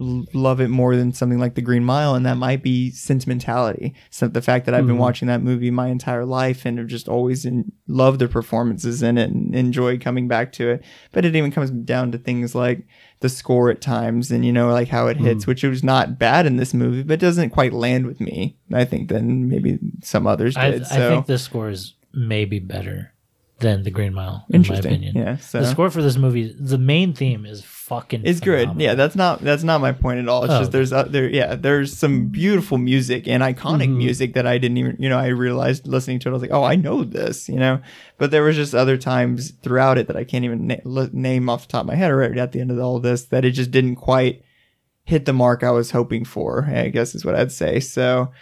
[0.00, 3.94] l- love it more than something like The Green Mile, and that might be sentimentality.
[4.10, 5.02] So the fact that I've been mm-hmm.
[5.02, 9.18] watching that movie my entire life and have just always in, loved the performances in
[9.18, 10.84] it and enjoy coming back to it.
[11.12, 12.86] But it even comes down to things like
[13.20, 15.46] the score at times and you know like how it hits, mm.
[15.48, 18.58] which was not bad in this movie, but doesn't quite land with me.
[18.72, 20.82] I think than maybe some others I, did.
[20.82, 23.13] I so think this score is maybe better
[23.64, 25.16] than the Green Mile, in my opinion.
[25.16, 28.22] Yeah, so- the score for this movie, the main theme is fucking.
[28.24, 28.68] It's good.
[28.80, 30.44] Yeah, that's not that's not my point at all.
[30.44, 30.58] It's Oh.
[30.60, 33.98] just there's uh, there yeah there's some beautiful music and iconic Mm-hmm.
[34.06, 36.52] music that I didn't even you know I realized listening to it I was like
[36.58, 37.80] oh I know this you know
[38.18, 41.66] but there was just other times throughout it that I can't even na- name off
[41.66, 43.50] the top of my head or right at the end of all this that it
[43.52, 44.42] just didn't quite
[45.04, 46.64] hit the mark I was hoping for.
[46.64, 47.80] I guess is what I'd say.
[47.80, 48.32] So,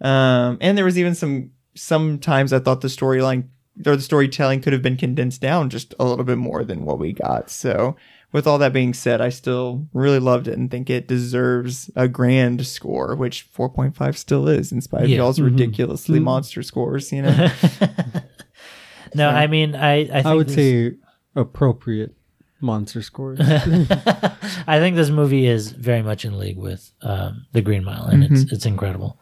[0.00, 3.48] um, and there was even some sometimes I thought the storyline
[3.86, 6.98] or the storytelling could have been condensed down just a little bit more than what
[6.98, 7.50] we got.
[7.50, 7.96] So,
[8.32, 12.08] with all that being said, I still really loved it and think it deserves a
[12.08, 15.18] grand score, which 4.5 still is, in spite of Yeah.
[15.18, 17.12] y'all's ridiculously monster scores.
[17.12, 17.48] You know,
[19.14, 20.92] No, I mean, I I, think I would this, say
[21.36, 22.14] appropriate
[22.62, 23.38] monster scores.
[23.42, 28.24] I think this movie is very much in league with um, the Green Mile, and
[28.24, 28.54] it's Mm-hmm.
[28.54, 29.18] it's incredible.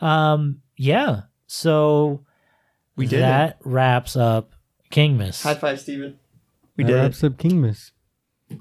[0.00, 1.22] Um, yeah.
[1.46, 2.24] So
[2.96, 3.22] We did it.
[3.22, 4.52] that wraps up
[4.90, 5.42] King Miss.
[5.42, 6.18] high five, Steven.
[6.76, 7.02] We that did it.
[7.02, 7.92] wraps up King Miss.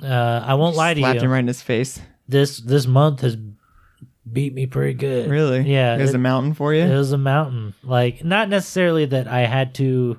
[0.02, 1.04] Uh, I won't lie to you.
[1.06, 1.26] Slapped you.
[1.26, 2.00] him right in his face.
[2.28, 3.38] This this month has
[4.32, 5.30] beat me pretty good.
[5.30, 5.62] Really?
[5.62, 5.96] Yeah.
[5.96, 6.82] It was it- a mountain for you.
[6.84, 7.76] It was a mountain.
[7.84, 10.18] Like not necessarily that I had to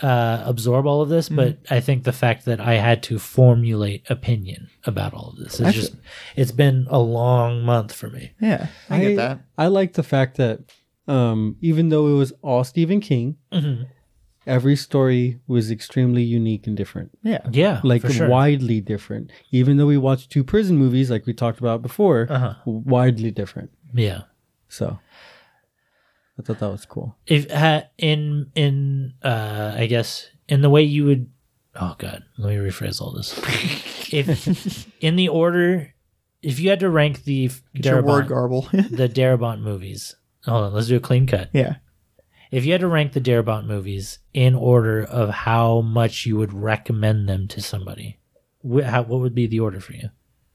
[0.00, 4.10] uh, absorb all of this, but I think the fact that I had to formulate
[4.10, 5.60] opinion about all of this.
[5.60, 5.96] It's Actually- just
[6.34, 8.32] it's been a long month for me.
[8.40, 9.40] yeah, I, get that.
[9.56, 10.58] I like the fact that
[11.08, 13.84] um, even though it was all Stephen King, Mm-hmm.
[14.46, 17.10] every story was extremely unique and different.
[17.22, 17.46] Yeah.
[17.50, 18.28] Yeah, Like for sure.
[18.28, 19.30] widely different.
[19.50, 22.54] Even though we watched two prison movies, like we talked about before, Uh-huh.
[22.66, 23.70] widely different.
[23.94, 24.22] Yeah.
[24.68, 24.98] So
[26.38, 27.16] I thought that was cool.
[27.26, 31.30] If ha, in in uh, I guess in the way you would.
[31.74, 33.32] Oh God, let me rephrase all this.
[34.12, 35.94] if in the order,
[36.42, 38.62] if you had to rank the Get your word garble.
[38.72, 40.14] the Darabont movies,
[40.44, 41.50] hold on, let's do a clean cut.
[41.52, 41.76] yeah.
[42.50, 46.52] If you had to rank the Darabont movies in order of how much you would
[46.52, 48.18] recommend them to somebody,
[48.62, 50.10] wh- how, what would be the order for you?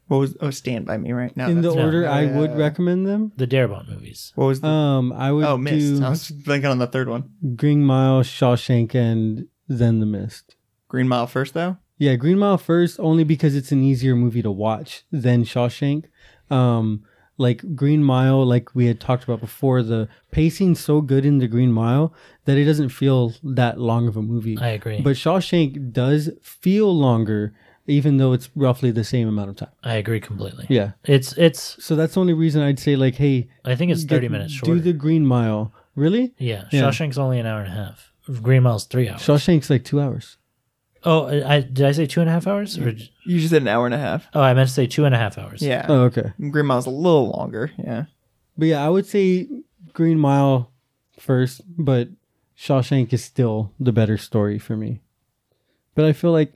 [0.08, 1.48] What was oh Stand by Me right now?
[1.50, 1.84] In the that's- No.
[1.86, 2.38] order I Yeah.
[2.38, 4.32] would recommend them, The Darabont movies.
[4.36, 6.00] What was the um, I would Oh Mist.
[6.00, 7.32] do I was thinking on the third one.
[7.56, 10.56] Green Mile, Shawshank, and then The Mist.
[10.88, 11.78] Green Mile first though?
[11.98, 16.06] Yeah, Green Mile first, only because it's an easier movie to watch than Shawshank.
[16.52, 17.04] Um,
[17.38, 21.48] like Green Mile, like we had talked about before, the pacing's so good in the
[21.48, 22.14] Green Mile
[22.46, 24.58] that it doesn't feel that long of a movie.
[24.58, 25.02] I agree.
[25.02, 27.54] But Shawshank does feel longer,
[27.86, 29.70] even though it's roughly the same amount of time.
[29.84, 30.66] I agree completely.
[30.70, 30.92] Yeah.
[31.06, 31.82] It's it's.
[31.84, 34.54] So that's the only reason I'd say, like, hey, I think it's get- thirty minutes
[34.54, 34.76] shorter.
[34.76, 35.74] Do the Green Mile.
[35.96, 36.34] Really?
[36.38, 36.82] yeah, Yeah.
[36.84, 38.14] Shawshank's only an hour and a half.
[38.44, 39.22] Green Mile's three hours.
[39.22, 40.38] Shawshank's like two hours.
[41.04, 42.78] Oh, I, I did I say two and a half hours?
[42.78, 42.90] Or,
[43.26, 44.28] You just said an hour and a half.
[44.34, 45.62] oh, I meant to say two and a half hours.
[45.62, 45.86] Yeah.
[45.88, 46.34] Oh, okay.
[46.50, 47.72] Green Mile's a little longer.
[47.78, 48.06] Yeah.
[48.58, 49.48] But yeah, I would say
[49.94, 50.72] Green Mile
[51.20, 52.10] first, but
[52.58, 55.02] Shawshank is still the better story for me.
[55.96, 56.54] But I feel like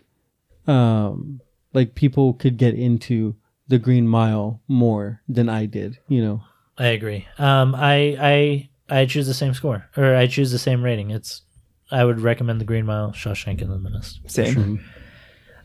[0.68, 1.42] um
[1.74, 3.36] like people could get into
[3.68, 6.44] the Green Mile more than I did, you know.
[6.78, 7.28] I agree.
[7.38, 11.12] Um, I I I choose the same score, or I choose the same rating.
[11.12, 11.44] It's
[11.92, 14.22] I would recommend the Green Mile, Shawshank, and the Mist.
[14.28, 14.84] Same.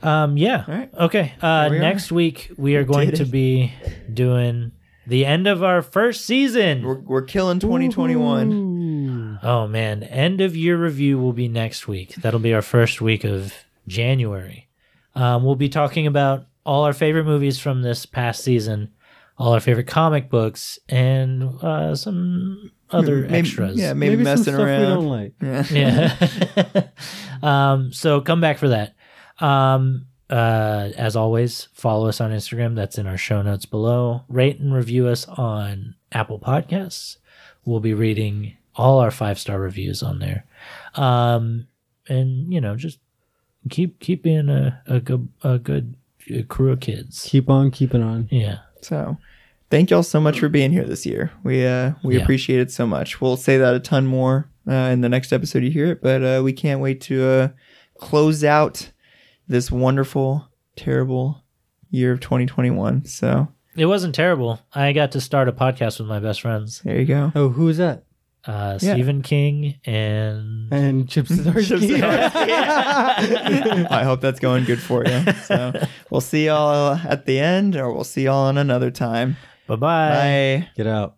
[0.02, 0.64] Um, yeah.
[0.66, 0.90] All right.
[0.94, 1.34] Okay.
[1.40, 1.80] Uh, Here we are.
[1.80, 3.72] next week we are going to be
[4.12, 4.72] doing
[5.06, 6.82] the end of our first season.
[6.82, 9.38] We're, we're killing 2021.
[9.42, 12.14] Oh man, end of year review will be next week.
[12.16, 13.54] That'll be our first week of
[13.86, 14.68] January.
[15.14, 18.92] Um, we'll be talking about all our favorite movies from this past season,
[19.38, 23.78] all our favorite comic books, and uh, some other Maybe- extras.
[23.78, 25.08] Yeah, maybe, some messing stuff we don't around.
[25.08, 25.32] like.
[25.42, 26.16] Yeah.
[26.56, 26.82] Yeah.
[27.72, 28.94] um, so come back for that.
[29.38, 32.74] Um, uh, as always, follow us on Instagram.
[32.74, 34.22] That's in our show notes below.
[34.28, 37.18] Rate and review us on Apple Podcasts.
[37.64, 40.44] We'll be reading all our five star reviews on there.
[40.94, 41.66] Um,
[42.08, 42.98] and you know, just
[43.70, 45.94] keep keep being a, a good a good
[46.32, 47.24] uh, crew of kids.
[47.28, 48.28] Keep on keeping on.
[48.30, 48.58] Yeah.
[48.86, 49.16] So,
[49.70, 51.32] thank y'all so much for being here this year.
[51.42, 52.22] We uh we Yeah.
[52.22, 53.20] appreciate it so much.
[53.20, 56.22] We'll say that a ton more uh, in the next episode you hear it, but
[56.22, 57.48] uh, we can't wait to uh,
[57.98, 58.90] close out
[59.48, 61.42] this wonderful, terrible
[61.90, 63.04] year of 2021.
[63.04, 64.60] So It wasn't terrible.
[64.74, 67.30] I got to start a podcast with my best friends, there you go.
[67.34, 68.04] Oh, who's that?
[68.46, 68.94] Uh, Yeah.
[68.94, 72.00] Stephen King and And Chip Zdarsky.
[73.90, 75.22] I hope that's going good for you.
[75.44, 75.72] So
[76.10, 79.36] we'll see y'all at the end, or we'll see y'all on another time.
[79.66, 80.66] bye bye.
[80.66, 80.68] Bye.
[80.76, 81.16] Get out.